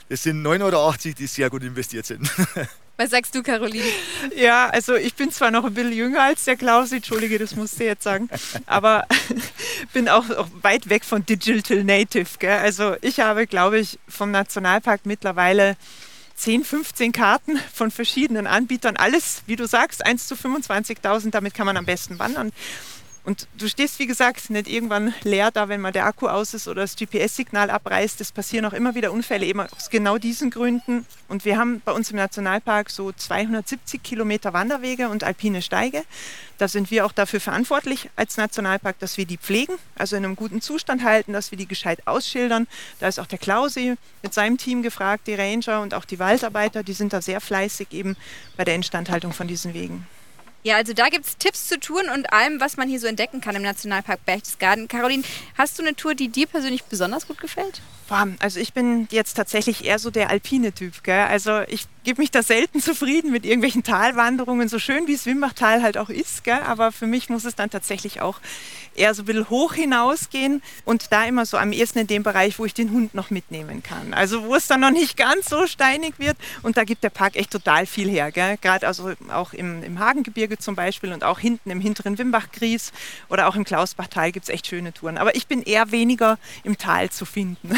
das 0.08 0.22
sind 0.22 0.44
9,80 0.44 0.62
Euro, 0.62 0.94
die 1.18 1.26
sehr 1.26 1.50
gut 1.50 1.62
investiert 1.62 2.06
sind. 2.06 2.30
Was 3.00 3.10
sagst 3.10 3.34
du, 3.34 3.42
Caroline? 3.42 3.86
Ja, 4.36 4.68
also 4.68 4.94
ich 4.94 5.14
bin 5.14 5.30
zwar 5.30 5.50
noch 5.50 5.64
ein 5.64 5.72
bisschen 5.72 5.94
jünger 5.94 6.22
als 6.22 6.44
der 6.44 6.56
Klaus, 6.56 6.92
entschuldige, 6.92 7.38
das 7.38 7.56
musste 7.56 7.84
ich 7.84 7.88
jetzt 7.88 8.02
sagen, 8.02 8.28
aber 8.66 9.06
bin 9.94 10.06
auch, 10.10 10.28
auch, 10.28 10.48
weit 10.60 10.90
weg 10.90 11.06
von 11.06 11.24
Digital 11.24 11.82
Native. 11.82 12.26
Gell? 12.38 12.58
Also 12.58 12.96
ich 13.00 13.20
habe, 13.20 13.46
glaube 13.46 13.78
ich, 13.78 13.98
vom 14.06 14.30
Nationalpark 14.30 15.06
mittlerweile 15.06 15.78
10, 16.36 16.62
15 16.62 17.12
Karten 17.12 17.58
von 17.72 17.90
verschiedenen 17.90 18.46
Anbietern. 18.46 18.98
Alles, 18.98 19.44
wie 19.46 19.56
du 19.56 19.66
sagst, 19.66 20.04
1 20.04 20.26
zu 20.26 20.34
25.000, 20.34 21.30
damit 21.30 21.54
kann 21.54 21.64
man 21.64 21.78
am 21.78 21.86
besten 21.86 22.18
wandern. 22.18 22.52
Und 23.22 23.48
du 23.58 23.68
stehst, 23.68 23.98
wie 23.98 24.06
gesagt, 24.06 24.48
nicht 24.48 24.66
irgendwann 24.66 25.12
leer 25.24 25.50
da, 25.50 25.68
wenn 25.68 25.80
mal 25.80 25.92
der 25.92 26.06
Akku 26.06 26.26
aus 26.26 26.54
ist 26.54 26.66
oder 26.68 26.82
das 26.82 26.96
GPS-Signal 26.96 27.68
abreißt. 27.68 28.20
Es 28.20 28.32
passieren 28.32 28.64
auch 28.64 28.72
immer 28.72 28.94
wieder 28.94 29.12
Unfälle, 29.12 29.44
eben 29.44 29.60
aus 29.60 29.90
genau 29.90 30.16
diesen 30.16 30.50
Gründen. 30.50 31.04
Und 31.28 31.44
wir 31.44 31.58
haben 31.58 31.82
bei 31.84 31.92
uns 31.92 32.10
im 32.10 32.16
Nationalpark 32.16 32.88
so 32.88 33.12
270 33.12 34.02
Kilometer 34.02 34.54
Wanderwege 34.54 35.10
und 35.10 35.22
alpine 35.22 35.60
Steige. 35.60 36.02
Da 36.56 36.66
sind 36.66 36.90
wir 36.90 37.04
auch 37.04 37.12
dafür 37.12 37.40
verantwortlich 37.40 38.08
als 38.16 38.38
Nationalpark, 38.38 38.98
dass 38.98 39.18
wir 39.18 39.26
die 39.26 39.38
pflegen, 39.38 39.74
also 39.96 40.16
in 40.16 40.24
einem 40.24 40.36
guten 40.36 40.62
Zustand 40.62 41.04
halten, 41.04 41.34
dass 41.34 41.50
wir 41.50 41.58
die 41.58 41.68
gescheit 41.68 42.06
ausschildern. 42.06 42.66
Da 43.00 43.08
ist 43.08 43.20
auch 43.20 43.26
der 43.26 43.38
Klausi 43.38 43.96
mit 44.22 44.32
seinem 44.32 44.56
Team 44.56 44.82
gefragt, 44.82 45.26
die 45.26 45.34
Ranger 45.34 45.82
und 45.82 45.92
auch 45.92 46.06
die 46.06 46.18
Waldarbeiter, 46.18 46.82
die 46.82 46.94
sind 46.94 47.12
da 47.12 47.20
sehr 47.20 47.40
fleißig 47.40 47.88
eben 47.92 48.16
bei 48.56 48.64
der 48.64 48.74
Instandhaltung 48.76 49.32
von 49.32 49.46
diesen 49.46 49.74
Wegen. 49.74 50.06
Ja, 50.62 50.76
also 50.76 50.92
da 50.92 51.08
gibt 51.08 51.26
es 51.26 51.38
Tipps 51.38 51.68
zu 51.68 51.80
Touren 51.80 52.10
und 52.10 52.32
allem, 52.32 52.60
was 52.60 52.76
man 52.76 52.88
hier 52.88 53.00
so 53.00 53.06
entdecken 53.06 53.40
kann 53.40 53.56
im 53.56 53.62
Nationalpark 53.62 54.24
Berchtesgaden. 54.26 54.88
Caroline, 54.88 55.22
hast 55.56 55.78
du 55.78 55.82
eine 55.82 55.96
Tour, 55.96 56.14
die 56.14 56.28
dir 56.28 56.46
persönlich 56.46 56.84
besonders 56.84 57.26
gut 57.26 57.40
gefällt? 57.40 57.80
Also 58.40 58.58
ich 58.58 58.72
bin 58.72 59.06
jetzt 59.10 59.34
tatsächlich 59.34 59.84
eher 59.84 59.98
so 59.98 60.10
der 60.10 60.30
alpine 60.30 60.72
Typ. 60.72 61.04
Gell? 61.04 61.26
Also 61.26 61.60
ich 61.68 61.86
gebe 62.04 62.20
mich 62.20 62.30
da 62.30 62.42
selten 62.42 62.80
zufrieden 62.80 63.30
mit 63.30 63.44
irgendwelchen 63.44 63.82
Talwanderungen, 63.82 64.68
so 64.68 64.78
schön 64.78 65.06
wie 65.06 65.14
das 65.14 65.26
Wimbachtal 65.26 65.82
halt 65.82 65.98
auch 65.98 66.08
ist. 66.08 66.44
Gell? 66.44 66.60
Aber 66.66 66.92
für 66.92 67.06
mich 67.06 67.28
muss 67.28 67.44
es 67.44 67.54
dann 67.54 67.70
tatsächlich 67.70 68.20
auch 68.20 68.40
eher 68.94 69.14
so 69.14 69.22
ein 69.22 69.26
bisschen 69.26 69.50
hoch 69.50 69.74
hinausgehen 69.74 70.62
und 70.84 71.12
da 71.12 71.24
immer 71.24 71.46
so 71.46 71.56
am 71.56 71.72
ehesten 71.72 72.00
in 72.00 72.06
dem 72.06 72.22
Bereich, 72.22 72.58
wo 72.58 72.64
ich 72.64 72.74
den 72.74 72.90
Hund 72.90 73.14
noch 73.14 73.30
mitnehmen 73.30 73.82
kann. 73.82 74.14
Also 74.14 74.44
wo 74.44 74.54
es 74.54 74.66
dann 74.66 74.80
noch 74.80 74.90
nicht 74.90 75.16
ganz 75.16 75.48
so 75.48 75.66
steinig 75.66 76.14
wird 76.18 76.36
und 76.62 76.76
da 76.76 76.84
gibt 76.84 77.04
der 77.04 77.10
Park 77.10 77.36
echt 77.36 77.50
total 77.50 77.86
viel 77.86 78.08
her. 78.08 78.30
Gerade 78.30 78.86
also 78.86 79.12
auch 79.32 79.52
im, 79.52 79.82
im 79.82 79.98
Hagengebirge 79.98 80.58
zum 80.58 80.74
Beispiel 80.74 81.12
und 81.12 81.24
auch 81.24 81.38
hinten 81.38 81.70
im 81.70 81.80
hinteren 81.80 82.18
Wimbachgries 82.18 82.92
oder 83.28 83.48
auch 83.48 83.56
im 83.56 83.64
Klausbachtal 83.64 84.32
gibt 84.32 84.44
es 84.44 84.48
echt 84.48 84.66
schöne 84.66 84.92
Touren. 84.92 85.18
Aber 85.18 85.34
ich 85.34 85.46
bin 85.46 85.62
eher 85.62 85.92
weniger 85.92 86.38
im 86.64 86.76
Tal 86.76 87.10
zu 87.10 87.24
finden. 87.24 87.70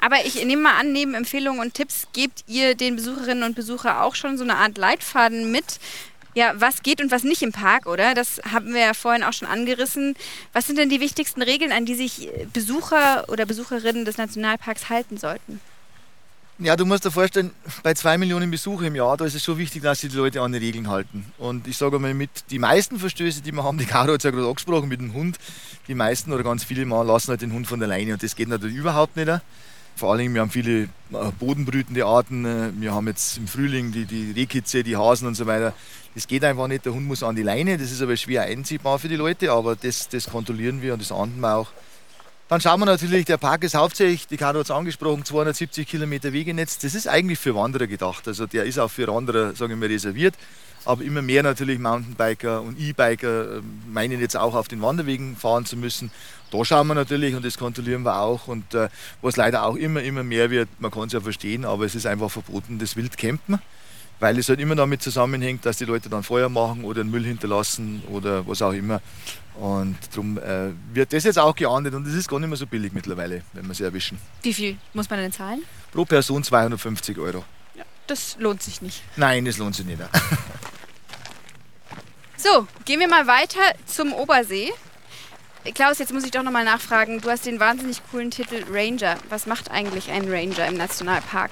Aber 0.00 0.24
ich 0.24 0.44
nehme 0.44 0.62
mal 0.62 0.78
an, 0.78 0.92
neben 0.92 1.14
Empfehlungen 1.14 1.60
und 1.60 1.74
Tipps 1.74 2.06
gebt 2.12 2.44
ihr 2.46 2.74
den 2.74 2.96
Besucherinnen 2.96 3.42
und 3.42 3.54
Besuchern 3.54 3.68
auch 3.84 4.14
schon 4.14 4.38
so 4.38 4.44
eine 4.44 4.56
Art 4.56 4.78
Leitfaden 4.78 5.50
mit, 5.50 5.78
Ja, 6.34 6.52
was 6.56 6.82
geht 6.82 7.00
und 7.00 7.10
was 7.10 7.24
nicht 7.24 7.42
im 7.42 7.52
Park, 7.52 7.86
oder? 7.86 8.14
Das 8.14 8.40
haben 8.52 8.72
wir 8.72 8.80
ja 8.80 8.94
vorhin 8.94 9.24
auch 9.24 9.32
schon 9.32 9.48
angerissen. 9.48 10.14
Was 10.52 10.66
sind 10.66 10.78
denn 10.78 10.88
die 10.88 11.00
wichtigsten 11.00 11.42
Regeln, 11.42 11.72
an 11.72 11.84
die 11.84 11.94
sich 11.96 12.28
Besucher 12.52 13.24
oder 13.28 13.44
Besucherinnen 13.46 14.04
des 14.04 14.18
Nationalparks 14.18 14.88
halten 14.88 15.16
sollten? 15.16 15.60
Ja, 16.60 16.74
du 16.74 16.84
musst 16.84 17.04
dir 17.04 17.12
vorstellen, 17.12 17.52
bei 17.84 17.94
zwei 17.94 18.18
Millionen 18.18 18.50
Besucher 18.50 18.86
im 18.86 18.96
Jahr, 18.96 19.16
da 19.16 19.24
ist 19.24 19.34
es 19.34 19.44
schon 19.44 19.58
wichtig, 19.58 19.82
dass 19.82 20.00
sich 20.00 20.10
die 20.10 20.16
Leute 20.16 20.40
an 20.42 20.52
die 20.52 20.58
Regeln 20.58 20.88
halten. 20.88 21.24
Und 21.38 21.68
ich 21.68 21.76
sage 21.76 22.00
mal, 22.00 22.14
mit 22.14 22.30
die 22.50 22.58
meisten 22.58 22.98
Verstöße, 22.98 23.42
die 23.42 23.52
wir 23.52 23.62
haben, 23.62 23.78
die 23.78 23.86
Caro 23.86 24.12
hat 24.12 24.18
es 24.20 24.24
ja 24.24 24.32
gerade 24.32 24.48
angesprochen 24.48 24.88
mit 24.88 25.00
dem 25.00 25.14
Hund, 25.14 25.38
die 25.86 25.94
meisten 25.94 26.32
oder 26.32 26.42
ganz 26.42 26.64
viele 26.64 26.84
Mal 26.84 27.06
lassen 27.06 27.30
halt 27.30 27.42
den 27.42 27.52
Hund 27.52 27.68
von 27.68 27.78
der 27.78 27.88
Leine 27.88 28.14
und 28.14 28.22
das 28.22 28.34
geht 28.34 28.48
natürlich 28.48 28.76
überhaupt 28.76 29.16
nicht. 29.16 29.30
Vor 29.98 30.12
allem, 30.12 30.32
wir 30.32 30.42
haben 30.42 30.50
viele 30.50 30.82
äh, 30.82 30.88
bodenbrütende 31.40 32.06
Arten, 32.06 32.44
äh, 32.44 32.70
wir 32.78 32.94
haben 32.94 33.08
jetzt 33.08 33.36
im 33.36 33.48
Frühling 33.48 33.90
die, 33.90 34.04
die 34.04 34.30
Rehkitze, 34.30 34.84
die 34.84 34.96
Hasen 34.96 35.26
und 35.26 35.34
so 35.34 35.44
weiter. 35.46 35.74
Das 36.14 36.28
geht 36.28 36.44
einfach 36.44 36.68
nicht, 36.68 36.84
der 36.84 36.94
Hund 36.94 37.04
muss 37.04 37.24
an 37.24 37.34
die 37.34 37.42
Leine, 37.42 37.78
das 37.78 37.90
ist 37.90 38.00
aber 38.00 38.16
schwer 38.16 38.42
einziehbar 38.42 39.00
für 39.00 39.08
die 39.08 39.16
Leute, 39.16 39.50
aber 39.50 39.74
das, 39.74 40.08
das 40.08 40.30
kontrollieren 40.30 40.82
wir 40.82 40.92
und 40.92 41.02
das 41.02 41.10
ahnden 41.10 41.40
wir 41.40 41.56
auch. 41.56 41.72
Dann 42.48 42.62
schauen 42.62 42.80
wir 42.80 42.86
natürlich, 42.86 43.26
der 43.26 43.36
Park 43.36 43.62
ist 43.62 43.74
hauptsächlich, 43.74 44.26
die 44.26 44.38
Karo 44.38 44.60
hat 44.60 44.64
es 44.64 44.70
angesprochen, 44.70 45.22
270 45.22 45.86
Kilometer 45.86 46.32
Wegenetz. 46.32 46.78
Das 46.78 46.94
ist 46.94 47.06
eigentlich 47.06 47.38
für 47.38 47.54
Wanderer 47.54 47.86
gedacht. 47.86 48.26
Also 48.26 48.46
der 48.46 48.64
ist 48.64 48.78
auch 48.78 48.90
für 48.90 49.06
Wanderer, 49.06 49.54
sagen 49.54 49.70
wir 49.70 49.76
mal, 49.76 49.92
reserviert. 49.92 50.34
Aber 50.86 51.02
immer 51.02 51.20
mehr 51.20 51.42
natürlich 51.42 51.78
Mountainbiker 51.78 52.62
und 52.62 52.78
E-Biker 52.80 53.58
ähm, 53.58 53.82
meinen 53.92 54.18
jetzt 54.20 54.36
auch 54.36 54.54
auf 54.54 54.68
den 54.68 54.80
Wanderwegen 54.80 55.36
fahren 55.36 55.66
zu 55.66 55.76
müssen. 55.76 56.10
Da 56.50 56.64
schauen 56.64 56.86
wir 56.86 56.94
natürlich 56.94 57.34
und 57.34 57.44
das 57.44 57.58
kontrollieren 57.58 58.02
wir 58.04 58.18
auch. 58.18 58.48
Und 58.48 58.72
äh, 58.72 58.88
was 59.20 59.36
leider 59.36 59.64
auch 59.64 59.76
immer, 59.76 60.02
immer 60.02 60.22
mehr 60.22 60.50
wird, 60.50 60.70
man 60.78 60.90
kann 60.90 61.08
es 61.08 61.12
ja 61.12 61.20
verstehen, 61.20 61.66
aber 61.66 61.84
es 61.84 61.94
ist 61.94 62.06
einfach 62.06 62.30
verboten, 62.30 62.78
das 62.78 62.96
Wildcampen 62.96 63.58
weil 64.20 64.38
es 64.38 64.48
halt 64.48 64.60
immer 64.60 64.74
damit 64.74 65.02
zusammenhängt, 65.02 65.64
dass 65.64 65.76
die 65.76 65.84
Leute 65.84 66.08
dann 66.08 66.22
Feuer 66.22 66.48
machen 66.48 66.84
oder 66.84 67.02
den 67.02 67.10
Müll 67.10 67.24
hinterlassen 67.24 68.02
oder 68.08 68.46
was 68.46 68.62
auch 68.62 68.72
immer. 68.72 69.00
Und 69.54 69.96
darum 70.12 70.38
äh, 70.38 70.70
wird 70.92 71.12
das 71.12 71.24
jetzt 71.24 71.38
auch 71.38 71.54
geahndet 71.54 71.94
und 71.94 72.06
es 72.06 72.14
ist 72.14 72.28
gar 72.28 72.38
nicht 72.38 72.48
mehr 72.48 72.56
so 72.56 72.66
billig 72.66 72.92
mittlerweile, 72.92 73.42
wenn 73.52 73.66
wir 73.66 73.74
sie 73.74 73.84
erwischen. 73.84 74.18
Wie 74.42 74.54
viel 74.54 74.76
muss 74.94 75.10
man 75.10 75.18
denn 75.18 75.32
zahlen? 75.32 75.62
Pro 75.92 76.04
Person 76.04 76.44
250 76.44 77.18
Euro. 77.18 77.44
Ja, 77.74 77.84
das 78.06 78.36
lohnt 78.38 78.62
sich 78.62 78.82
nicht. 78.82 79.02
Nein, 79.16 79.44
das 79.44 79.58
lohnt 79.58 79.74
sich 79.74 79.84
nicht. 79.84 79.98
so, 82.36 82.68
gehen 82.84 83.00
wir 83.00 83.08
mal 83.08 83.26
weiter 83.26 83.60
zum 83.86 84.12
Obersee. 84.12 84.70
Klaus, 85.74 85.98
jetzt 85.98 86.12
muss 86.12 86.24
ich 86.24 86.30
doch 86.30 86.42
nochmal 86.42 86.64
nachfragen. 86.64 87.20
Du 87.20 87.28
hast 87.30 87.44
den 87.44 87.60
wahnsinnig 87.60 88.00
coolen 88.10 88.30
Titel 88.30 88.64
Ranger. 88.70 89.16
Was 89.28 89.46
macht 89.46 89.70
eigentlich 89.70 90.10
ein 90.10 90.28
Ranger 90.28 90.66
im 90.66 90.76
Nationalpark? 90.76 91.50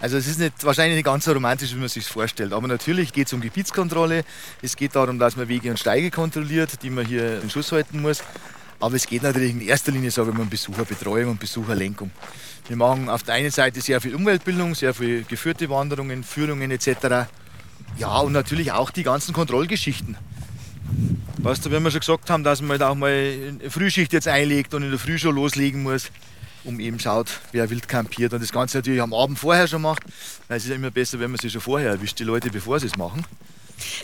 Also 0.00 0.16
es 0.16 0.26
ist 0.26 0.38
nicht, 0.38 0.64
wahrscheinlich 0.64 0.96
nicht 0.96 1.04
ganz 1.04 1.24
so 1.24 1.32
romantisch, 1.32 1.72
wie 1.72 1.78
man 1.78 1.88
sich 1.88 2.06
vorstellt. 2.06 2.52
Aber 2.52 2.66
natürlich 2.66 3.12
geht 3.12 3.28
es 3.28 3.32
um 3.32 3.40
Gebietskontrolle. 3.40 4.24
Es 4.60 4.76
geht 4.76 4.96
darum, 4.96 5.18
dass 5.18 5.36
man 5.36 5.48
Wege 5.48 5.70
und 5.70 5.78
Steige 5.78 6.10
kontrolliert, 6.10 6.82
die 6.82 6.90
man 6.90 7.06
hier 7.06 7.42
in 7.42 7.50
Schuss 7.50 7.70
halten 7.70 8.02
muss. 8.02 8.22
Aber 8.80 8.96
es 8.96 9.06
geht 9.06 9.22
natürlich 9.22 9.52
in 9.52 9.60
erster 9.60 9.92
Linie 9.92 10.10
sage 10.10 10.30
ich 10.30 10.36
mal, 10.36 10.42
um 10.42 10.50
Besucherbetreuung 10.50 11.30
und 11.30 11.40
Besucherlenkung. 11.40 12.10
Wir 12.66 12.76
machen 12.76 13.08
auf 13.08 13.22
der 13.22 13.34
einen 13.34 13.50
Seite 13.50 13.80
sehr 13.80 14.00
viel 14.00 14.14
Umweltbildung, 14.14 14.74
sehr 14.74 14.94
viel 14.94 15.24
geführte 15.24 15.70
Wanderungen, 15.70 16.24
Führungen 16.24 16.70
etc. 16.70 17.28
Ja, 17.98 18.18
und 18.18 18.32
natürlich 18.32 18.72
auch 18.72 18.90
die 18.90 19.04
ganzen 19.04 19.32
Kontrollgeschichten. 19.32 20.16
Weißt 21.44 21.66
du, 21.66 21.70
wenn 21.70 21.82
wir 21.82 21.90
schon 21.90 22.00
gesagt 22.00 22.30
haben, 22.30 22.42
dass 22.42 22.62
man 22.62 22.70
halt 22.70 22.82
auch 22.82 22.94
mal 22.94 23.10
eine 23.10 23.70
Frühschicht 23.70 24.14
jetzt 24.14 24.26
einlegt 24.26 24.72
und 24.72 24.82
in 24.82 24.88
der 24.88 24.98
Früh 24.98 25.18
schon 25.18 25.34
loslegen 25.34 25.82
muss, 25.82 26.10
um 26.64 26.80
eben 26.80 26.98
schaut, 26.98 27.28
wer 27.52 27.68
wild 27.68 27.86
campiert. 27.86 28.32
Und 28.32 28.42
das 28.42 28.50
Ganze 28.50 28.78
natürlich 28.78 29.02
am 29.02 29.12
Abend 29.12 29.38
vorher 29.38 29.68
schon 29.68 29.82
macht, 29.82 30.04
weil 30.48 30.56
es 30.56 30.64
ist 30.64 30.70
ja 30.70 30.76
immer 30.76 30.90
besser, 30.90 31.20
wenn 31.20 31.30
man 31.30 31.38
sie 31.38 31.50
schon 31.50 31.60
vorher 31.60 31.90
erwischt, 31.90 32.18
die 32.18 32.24
Leute, 32.24 32.48
bevor 32.48 32.80
sie 32.80 32.86
es 32.86 32.96
machen. 32.96 33.26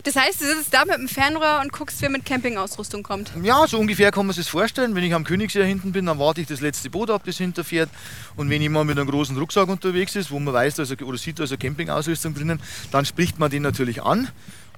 Das 0.03 0.15
heißt, 0.15 0.39
du 0.39 0.45
sitzt 0.45 0.71
da 0.71 0.85
mit 0.85 0.97
dem 0.97 1.07
Fernrohr 1.07 1.61
und 1.63 1.73
guckst, 1.73 1.99
wer 2.03 2.11
mit 2.11 2.25
Campingausrüstung 2.25 3.01
kommt? 3.01 3.31
Ja, 3.41 3.65
so 3.65 3.79
ungefähr 3.79 4.11
kann 4.11 4.27
man 4.27 4.35
sich 4.35 4.45
das 4.45 4.51
vorstellen. 4.51 4.93
Wenn 4.93 5.03
ich 5.03 5.15
am 5.15 5.23
Königsjahr 5.23 5.65
hinten 5.65 5.93
bin, 5.93 6.05
dann 6.05 6.19
warte 6.19 6.41
ich 6.41 6.47
das 6.47 6.61
letzte 6.61 6.91
Boot 6.91 7.09
ab, 7.09 7.23
das 7.25 7.37
hinterfährt. 7.37 7.89
Und 8.35 8.51
wenn 8.51 8.61
jemand 8.61 8.85
mit 8.85 8.99
einem 8.99 9.09
großen 9.09 9.35
Rucksack 9.35 9.67
unterwegs 9.67 10.15
ist, 10.15 10.29
wo 10.29 10.39
man 10.39 10.53
weiß, 10.53 10.75
dass 10.75 10.91
er, 10.91 11.01
oder 11.01 11.17
sieht, 11.17 11.39
da 11.39 11.45
ist 11.45 11.51
eine 11.51 11.57
Campingausrüstung 11.57 12.35
drinnen, 12.35 12.61
dann 12.91 13.03
spricht 13.03 13.39
man 13.39 13.49
den 13.49 13.63
natürlich 13.63 14.03
an 14.03 14.29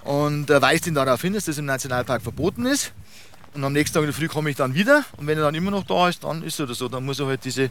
und 0.03 0.49
weist 0.49 0.87
ihn 0.87 0.93
darauf 0.93 1.21
hin, 1.21 1.33
dass 1.33 1.45
das 1.45 1.57
im 1.57 1.65
Nationalpark 1.65 2.21
verboten 2.21 2.65
ist. 2.65 2.93
Und 3.53 3.63
am 3.63 3.73
nächsten 3.73 3.93
Tag 3.93 4.01
in 4.01 4.07
der 4.07 4.15
Früh 4.15 4.27
komme 4.27 4.49
ich 4.49 4.55
dann 4.55 4.73
wieder 4.73 5.05
und 5.17 5.27
wenn 5.27 5.37
er 5.37 5.43
dann 5.43 5.55
immer 5.55 5.69
noch 5.69 5.83
da 5.83 6.09
ist, 6.09 6.23
dann 6.23 6.41
ist 6.43 6.59
er 6.59 6.65
das 6.65 6.79
so. 6.79 6.89
Dann 6.89 7.05
muss 7.05 7.19
er 7.19 7.27
halt 7.27 7.45
diese 7.45 7.69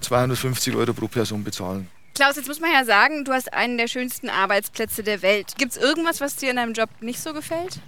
250 0.00 0.74
Euro 0.74 0.92
pro 0.92 1.06
Person 1.06 1.44
bezahlen. 1.44 1.88
Klaus, 2.14 2.36
jetzt 2.36 2.48
muss 2.48 2.60
man 2.60 2.72
ja 2.72 2.84
sagen, 2.84 3.24
du 3.24 3.32
hast 3.32 3.52
einen 3.54 3.78
der 3.78 3.86
schönsten 3.88 4.28
Arbeitsplätze 4.28 5.02
der 5.02 5.22
Welt. 5.22 5.54
Gibt 5.56 5.72
es 5.72 5.78
irgendwas, 5.78 6.20
was 6.20 6.36
dir 6.36 6.50
in 6.50 6.56
deinem 6.56 6.74
Job 6.74 6.90
nicht 7.00 7.20
so 7.20 7.32
gefällt? 7.32 7.78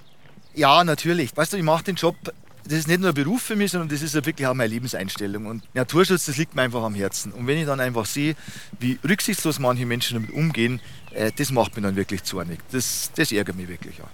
Ja, 0.55 0.85
natürlich. 0.85 1.37
Weißt 1.37 1.53
du, 1.53 1.57
ich 1.57 1.63
mache 1.63 1.85
den 1.85 1.97
Job, 1.97 2.17
das 2.65 2.81
ist 2.81 2.89
nicht 2.89 3.01
nur 3.01 3.11
ein 3.11 3.15
Beruf 3.15 3.43
für 3.43 3.57
mich, 3.57 3.71
sondern 3.71 3.89
das 3.89 4.03
ist 4.03 4.15
ja 4.15 4.25
wirklich 4.25 4.47
auch 4.47 4.55
meine 4.55 4.71
Lebenseinstellung. 4.71 5.47
Und 5.47 5.63
Naturschutz, 5.75 6.27
das 6.27 6.37
liegt 6.37 6.55
mir 6.55 6.63
einfach 6.63 6.83
am 6.83 6.95
Herzen. 6.95 7.33
Und 7.33 7.47
wenn 7.47 7.59
ich 7.59 7.67
dann 7.67 7.81
einfach 7.81 8.07
sehe, 8.07 8.37
wie 8.81 8.99
rücksichtslos 9.07 9.59
manche 9.59 9.87
Menschen 9.87 10.15
damit 10.15 10.31
umgehen, 10.31 10.81
äh, 11.13 11.31
das 11.37 11.51
macht 11.53 11.77
mich 11.77 11.85
dann 11.85 11.97
wirklich 11.97 12.23
zornig. 12.25 12.61
Das, 12.73 13.11
das 13.15 13.33
ärgert 13.33 13.57
mich 13.57 13.69
wirklich 13.69 14.01
auch. 14.03 14.09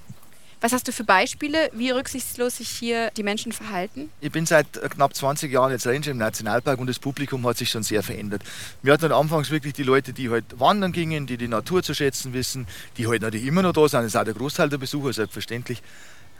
Was 0.62 0.74
hast 0.74 0.86
du 0.86 0.92
für 0.92 1.04
Beispiele, 1.04 1.70
wie 1.72 1.88
rücksichtslos 1.88 2.58
sich 2.58 2.68
hier 2.68 3.10
die 3.16 3.22
Menschen 3.22 3.50
verhalten? 3.50 4.10
Ich 4.20 4.30
bin 4.30 4.44
seit 4.44 4.66
knapp 4.90 5.14
20 5.14 5.50
Jahren 5.50 5.70
jetzt 5.70 5.86
Ranger 5.86 6.08
im 6.08 6.18
Nationalpark 6.18 6.78
und 6.78 6.86
das 6.86 6.98
Publikum 6.98 7.46
hat 7.46 7.56
sich 7.56 7.70
schon 7.70 7.82
sehr 7.82 8.02
verändert. 8.02 8.42
Wir 8.82 8.92
hatten 8.92 9.10
anfangs 9.10 9.50
wirklich 9.50 9.72
die 9.72 9.84
Leute, 9.84 10.12
die 10.12 10.28
halt 10.28 10.44
wandern 10.60 10.92
gingen, 10.92 11.26
die 11.26 11.38
die 11.38 11.48
Natur 11.48 11.82
zu 11.82 11.94
schätzen 11.94 12.34
wissen, 12.34 12.66
die 12.98 13.06
halt 13.06 13.22
natürlich 13.22 13.46
immer 13.46 13.62
noch 13.62 13.72
da 13.72 13.88
sind. 13.88 14.00
Das 14.00 14.08
ist 14.08 14.16
auch 14.16 14.24
der 14.24 14.34
Großteil 14.34 14.68
der 14.68 14.76
Besucher, 14.76 15.14
selbstverständlich. 15.14 15.82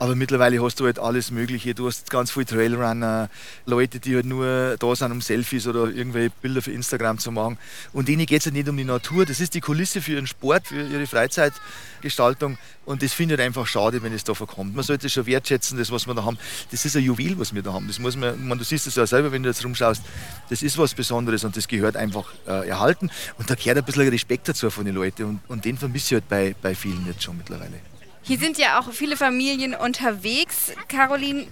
Aber 0.01 0.15
mittlerweile 0.15 0.63
hast 0.63 0.79
du 0.79 0.85
halt 0.85 0.97
alles 0.97 1.29
Mögliche. 1.29 1.75
Du 1.75 1.85
hast 1.85 2.09
ganz 2.09 2.31
viele 2.31 2.47
Trailrunner, 2.47 3.29
Leute, 3.67 3.99
die 3.99 4.15
halt 4.15 4.25
nur 4.25 4.75
da 4.79 4.95
sind, 4.95 5.11
um 5.11 5.21
Selfies 5.21 5.67
oder 5.67 5.91
irgendwelche 5.91 6.31
Bilder 6.41 6.63
für 6.63 6.71
Instagram 6.71 7.19
zu 7.19 7.31
machen. 7.31 7.59
Und 7.93 8.07
denen 8.07 8.25
geht 8.25 8.39
es 8.39 8.47
halt 8.47 8.55
nicht 8.55 8.67
um 8.67 8.75
die 8.75 8.83
Natur. 8.83 9.27
Das 9.27 9.39
ist 9.39 9.53
die 9.53 9.61
Kulisse 9.61 10.01
für 10.01 10.13
ihren 10.13 10.25
Sport, 10.25 10.69
für 10.69 10.81
ihre 10.81 11.05
Freizeitgestaltung. 11.05 12.57
Und 12.83 13.03
das 13.03 13.13
finde 13.13 13.35
ich 13.35 13.39
halt 13.39 13.45
einfach 13.45 13.67
schade, 13.67 14.01
wenn 14.01 14.11
es 14.11 14.23
da 14.23 14.33
verkommt. 14.33 14.75
Man 14.75 14.83
sollte 14.83 15.07
schon 15.07 15.27
wertschätzen, 15.27 15.77
das, 15.77 15.91
was 15.91 16.07
wir 16.07 16.15
da 16.15 16.25
haben. 16.25 16.39
Das 16.71 16.83
ist 16.83 16.95
ein 16.95 17.03
Juwel, 17.03 17.37
was 17.37 17.53
wir 17.53 17.61
da 17.61 17.71
haben. 17.71 17.85
Das 17.85 17.99
muss 17.99 18.15
man, 18.15 18.47
man 18.47 18.57
du 18.57 18.63
siehst 18.63 18.87
es 18.87 18.95
ja 18.95 19.05
selber, 19.05 19.31
wenn 19.31 19.43
du 19.43 19.49
jetzt 19.49 19.63
rumschaust. 19.63 20.01
Das 20.49 20.63
ist 20.63 20.79
was 20.79 20.95
Besonderes 20.95 21.43
und 21.43 21.55
das 21.55 21.67
gehört 21.67 21.95
einfach 21.95 22.25
äh, 22.47 22.67
erhalten. 22.67 23.11
Und 23.37 23.51
da 23.51 23.53
gehört 23.53 23.77
ein 23.77 23.85
bisschen 23.85 24.09
Respekt 24.09 24.49
dazu 24.49 24.71
von 24.71 24.83
den 24.83 24.95
Leuten. 24.95 25.25
Und, 25.25 25.41
und 25.47 25.63
den 25.63 25.77
vermisse 25.77 26.15
ich 26.15 26.21
halt 26.21 26.27
bei, 26.27 26.55
bei 26.59 26.73
vielen 26.73 27.05
jetzt 27.05 27.21
schon 27.21 27.37
mittlerweile. 27.37 27.90
Hier 28.23 28.37
sind 28.37 28.59
ja 28.59 28.79
auch 28.79 28.91
viele 28.91 29.17
Familien 29.17 29.73
unterwegs. 29.73 30.73
Caroline, 30.87 31.47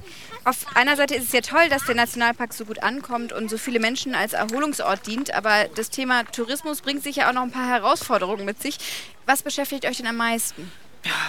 auf 0.46 0.66
einer 0.76 0.96
Seite 0.96 1.16
ist 1.16 1.26
es 1.26 1.32
ja 1.32 1.42
toll, 1.42 1.68
dass 1.70 1.86
der 1.86 1.96
Nationalpark 1.96 2.54
so 2.54 2.64
gut 2.64 2.84
ankommt 2.84 3.34
und 3.34 3.50
so 3.50 3.58
viele 3.58 3.80
Menschen 3.80 4.14
als 4.14 4.34
Erholungsort 4.34 5.08
dient, 5.08 5.34
aber 5.34 5.66
das 5.76 5.90
Thema 5.90 6.24
Tourismus 6.26 6.82
bringt 6.82 7.04
sich 7.04 7.18
ja 7.18 7.30
auch 7.30 7.34
noch 7.34 7.42
ein 7.42 7.52
paar 7.52 7.68
Herausforderungen 7.68 8.46
mit 8.46 8.62
sich. 8.62 8.78
Was 9.26 9.42
beschäftigt 9.42 9.86
euch 9.86 9.98
denn 9.98 10.08
am 10.08 10.18
meisten? 10.18 10.72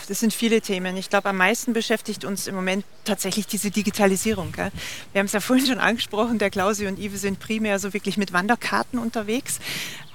Das 0.09 0.19
sind 0.19 0.35
viele 0.35 0.61
Themen. 0.61 0.97
Ich 0.97 1.09
glaube, 1.09 1.29
am 1.29 1.37
meisten 1.37 1.73
beschäftigt 1.73 2.25
uns 2.25 2.49
im 2.49 2.55
Moment 2.57 2.85
tatsächlich 3.05 3.47
diese 3.47 3.71
Digitalisierung. 3.71 4.51
Gell? 4.51 4.73
Wir 5.13 5.21
haben 5.21 5.27
es 5.27 5.33
ja 5.33 5.41
vorhin 5.41 5.67
schon 5.67 5.79
angesprochen, 5.79 6.39
der 6.39 6.51
Klausi 6.51 6.89
und 6.89 6.99
Ive 6.99 7.17
sind 7.17 7.39
primär 7.39 7.79
so 7.79 7.93
wirklich 7.93 8.17
mit 8.17 8.33
Wanderkarten 8.33 8.99
unterwegs. 8.99 9.61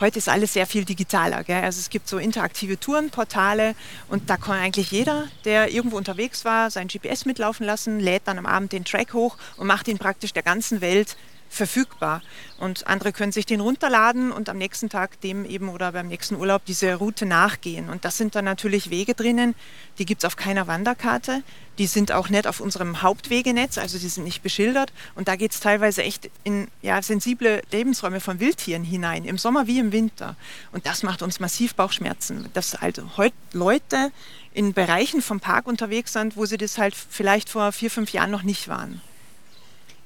Heute 0.01 0.17
ist 0.17 0.27
alles 0.27 0.51
sehr 0.53 0.67
viel 0.67 0.83
digitaler. 0.83 1.45
Gell? 1.45 1.63
Also 1.63 1.79
es 1.79 1.89
gibt 1.89 2.09
so 2.09 2.17
interaktive 2.17 2.77
Tourenportale 2.77 3.75
und 4.09 4.29
da 4.29 4.35
kann 4.35 4.59
eigentlich 4.59 4.91
jeder, 4.91 5.29
der 5.45 5.71
irgendwo 5.71 5.95
unterwegs 5.95 6.43
war, 6.43 6.69
sein 6.71 6.89
GPS 6.89 7.25
mitlaufen 7.25 7.65
lassen, 7.65 8.01
lädt 8.01 8.23
dann 8.25 8.37
am 8.37 8.45
Abend 8.45 8.73
den 8.73 8.83
Track 8.83 9.13
hoch 9.13 9.37
und 9.55 9.67
macht 9.67 9.87
ihn 9.87 9.97
praktisch 9.97 10.33
der 10.33 10.43
ganzen 10.43 10.81
Welt 10.81 11.15
verfügbar. 11.55 12.21
Und 12.57 12.87
andere 12.87 13.11
können 13.11 13.31
sich 13.31 13.45
den 13.45 13.61
runterladen 13.61 14.31
und 14.31 14.49
am 14.49 14.57
nächsten 14.57 14.89
Tag 14.89 15.19
dem 15.21 15.45
eben 15.45 15.69
oder 15.69 15.91
beim 15.91 16.07
nächsten 16.07 16.35
Urlaub 16.35 16.63
diese 16.65 16.95
Route 16.95 17.25
nachgehen. 17.25 17.89
Und 17.89 18.05
das 18.05 18.17
sind 18.17 18.35
dann 18.35 18.45
natürlich 18.45 18.89
Wege 18.89 19.13
drinnen, 19.13 19.55
die 19.97 20.05
gibt 20.05 20.23
es 20.23 20.25
auf 20.25 20.35
keiner 20.35 20.67
Wanderkarte. 20.67 21.43
Die 21.77 21.87
sind 21.87 22.13
auch 22.13 22.29
nicht 22.29 22.47
auf 22.47 22.61
unserem 22.61 23.01
Hauptwegenetz, 23.01 23.77
also 23.77 23.97
die 23.97 24.07
sind 24.07 24.23
nicht 24.23 24.41
beschildert. 24.41 24.93
Und 25.15 25.27
da 25.27 25.35
geht 25.35 25.51
es 25.51 25.59
teilweise 25.59 26.03
echt 26.03 26.29
in 26.43 26.67
ja, 26.81 27.01
sensible 27.01 27.61
Lebensräume 27.71 28.21
von 28.21 28.39
Wildtieren 28.39 28.83
hinein, 28.83 29.25
im 29.25 29.37
Sommer 29.37 29.67
wie 29.67 29.79
im 29.79 29.91
Winter. 29.91 30.37
Und 30.71 30.85
das 30.85 31.03
macht 31.03 31.21
uns 31.21 31.39
massiv 31.39 31.75
Bauchschmerzen, 31.75 32.49
dass 32.53 32.79
halt 32.79 33.01
heute 33.17 33.35
Leute 33.51 34.11
in 34.53 34.73
Bereichen 34.73 35.21
vom 35.21 35.41
Park 35.41 35.67
unterwegs 35.67 36.13
sind, 36.13 36.37
wo 36.37 36.45
sie 36.45 36.57
das 36.57 36.77
halt 36.77 36.95
vielleicht 36.95 37.49
vor 37.49 37.71
vier, 37.73 37.91
fünf 37.91 38.13
Jahren 38.13 38.31
noch 38.31 38.43
nicht 38.43 38.69
waren. 38.69 39.01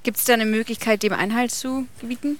Gibt 0.02 0.16
es 0.16 0.24
da 0.24 0.34
eine 0.34 0.46
Möglichkeit, 0.46 1.02
dem 1.02 1.12
Einhalt 1.12 1.50
zu 1.50 1.86
gebieten? 2.00 2.38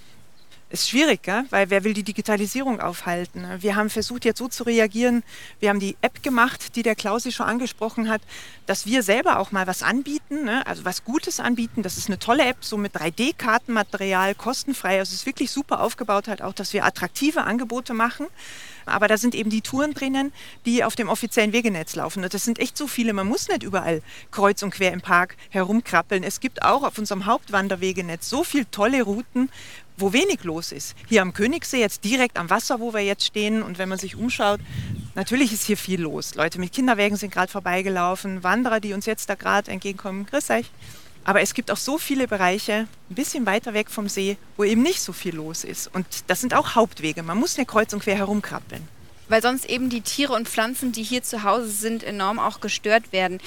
ist 0.70 0.88
schwierig, 0.88 1.22
gell? 1.22 1.44
weil 1.50 1.68
wer 1.68 1.82
will 1.82 1.94
die 1.94 2.04
Digitalisierung 2.04 2.80
aufhalten? 2.80 3.44
Wir 3.58 3.74
haben 3.74 3.90
versucht, 3.90 4.24
jetzt 4.24 4.38
so 4.38 4.46
zu 4.46 4.62
reagieren. 4.62 5.24
Wir 5.58 5.68
haben 5.68 5.80
die 5.80 5.96
App 6.00 6.22
gemacht, 6.22 6.76
die 6.76 6.82
der 6.82 6.94
Klausi 6.94 7.32
schon 7.32 7.46
angesprochen 7.46 8.08
hat, 8.08 8.22
dass 8.66 8.86
wir 8.86 9.02
selber 9.02 9.40
auch 9.40 9.50
mal 9.50 9.66
was 9.66 9.82
anbieten, 9.82 10.44
ne? 10.44 10.64
also 10.66 10.84
was 10.84 11.04
Gutes 11.04 11.40
anbieten. 11.40 11.82
Das 11.82 11.98
ist 11.98 12.06
eine 12.06 12.20
tolle 12.20 12.44
App, 12.44 12.58
so 12.60 12.76
mit 12.76 12.94
3D-Kartenmaterial, 12.94 14.36
kostenfrei. 14.36 15.00
Also 15.00 15.10
es 15.10 15.20
ist 15.20 15.26
wirklich 15.26 15.50
super 15.50 15.80
aufgebaut, 15.80 16.28
halt 16.28 16.40
auch, 16.40 16.54
dass 16.54 16.72
wir 16.72 16.84
attraktive 16.84 17.42
Angebote 17.42 17.92
machen. 17.92 18.26
Aber 18.86 19.08
da 19.08 19.16
sind 19.16 19.34
eben 19.34 19.50
die 19.50 19.60
Touren 19.60 19.94
drinnen, 19.94 20.32
die 20.66 20.84
auf 20.84 20.96
dem 20.96 21.08
offiziellen 21.08 21.52
Wegenetz 21.52 21.94
laufen. 21.96 22.22
Und 22.22 22.34
das 22.34 22.44
sind 22.44 22.58
echt 22.58 22.76
so 22.76 22.86
viele. 22.86 23.12
Man 23.12 23.26
muss 23.26 23.48
nicht 23.48 23.62
überall 23.62 24.02
kreuz 24.30 24.62
und 24.62 24.70
quer 24.70 24.92
im 24.92 25.00
Park 25.00 25.36
herumkrabbeln. 25.50 26.22
Es 26.22 26.40
gibt 26.40 26.62
auch 26.62 26.82
auf 26.82 26.98
unserem 26.98 27.26
Hauptwanderwegenetz 27.26 28.28
so 28.28 28.44
viele 28.44 28.70
tolle 28.70 29.02
Routen, 29.02 29.50
wo 29.96 30.12
wenig 30.12 30.44
los 30.44 30.72
ist. 30.72 30.94
Hier 31.08 31.22
am 31.22 31.32
Königssee, 31.32 31.80
jetzt 31.80 32.04
direkt 32.04 32.38
am 32.38 32.50
Wasser, 32.50 32.80
wo 32.80 32.94
wir 32.94 33.00
jetzt 33.00 33.24
stehen. 33.24 33.62
Und 33.62 33.78
wenn 33.78 33.88
man 33.88 33.98
sich 33.98 34.16
umschaut, 34.16 34.60
natürlich 35.14 35.52
ist 35.52 35.64
hier 35.64 35.76
viel 35.76 36.00
los. 36.00 36.34
Leute 36.34 36.58
mit 36.58 36.72
Kinderwägen 36.72 37.16
sind 37.16 37.32
gerade 37.32 37.52
vorbeigelaufen, 37.52 38.42
Wanderer, 38.42 38.80
die 38.80 38.92
uns 38.92 39.06
jetzt 39.06 39.28
da 39.28 39.34
gerade 39.34 39.70
entgegenkommen. 39.70 40.26
Grüß 40.26 40.50
euch. 40.50 40.70
Aber 41.24 41.40
es 41.40 41.54
gibt 41.54 41.70
auch 41.70 41.76
so 41.76 41.98
viele 41.98 42.26
Bereiche, 42.26 42.88
ein 43.10 43.14
bisschen 43.14 43.46
weiter 43.46 43.74
weg 43.74 43.90
vom 43.90 44.08
See, 44.08 44.36
wo 44.56 44.64
eben 44.64 44.82
nicht 44.82 45.00
so 45.00 45.12
viel 45.12 45.34
los 45.34 45.64
ist. 45.64 45.92
Und 45.92 46.06
das 46.28 46.40
sind 46.40 46.54
auch 46.54 46.74
Hauptwege. 46.74 47.22
Man 47.22 47.38
muss 47.38 47.56
nicht 47.56 47.68
kreuz 47.68 47.92
und 47.92 48.02
quer 48.02 48.16
herumkrabbeln. 48.16 48.86
Weil 49.28 49.42
sonst 49.42 49.66
eben 49.66 49.90
die 49.90 50.00
Tiere 50.00 50.32
und 50.32 50.48
Pflanzen, 50.48 50.92
die 50.92 51.02
hier 51.02 51.22
zu 51.22 51.44
Hause 51.44 51.68
sind, 51.68 52.02
enorm 52.02 52.38
auch 52.38 52.60
gestört 52.60 53.12
werden. 53.12 53.38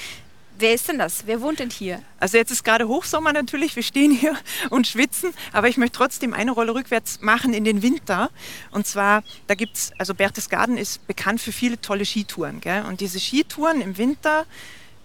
Wer 0.56 0.72
ist 0.72 0.88
denn 0.88 0.98
das? 0.98 1.26
Wer 1.26 1.40
wohnt 1.40 1.58
denn 1.58 1.70
hier? 1.70 2.00
Also 2.20 2.38
jetzt 2.38 2.52
ist 2.52 2.62
gerade 2.62 2.86
Hochsommer 2.86 3.32
natürlich, 3.32 3.74
wir 3.74 3.82
stehen 3.82 4.12
hier 4.12 4.36
und 4.70 4.86
schwitzen, 4.86 5.34
aber 5.52 5.68
ich 5.68 5.76
möchte 5.76 5.98
trotzdem 5.98 6.32
eine 6.32 6.52
Rolle 6.52 6.74
rückwärts 6.74 7.20
machen 7.22 7.52
in 7.52 7.64
den 7.64 7.82
Winter. 7.82 8.30
Und 8.70 8.86
zwar, 8.86 9.24
da 9.48 9.56
gibt 9.56 9.76
es, 9.76 9.92
also 9.98 10.14
Berchtesgaden 10.14 10.78
ist 10.78 11.04
bekannt 11.08 11.40
für 11.40 11.50
viele 11.50 11.80
tolle 11.80 12.04
Skitouren. 12.04 12.60
Gell? 12.60 12.84
Und 12.84 13.00
diese 13.00 13.18
Skitouren 13.18 13.80
im 13.80 13.98
Winter, 13.98 14.46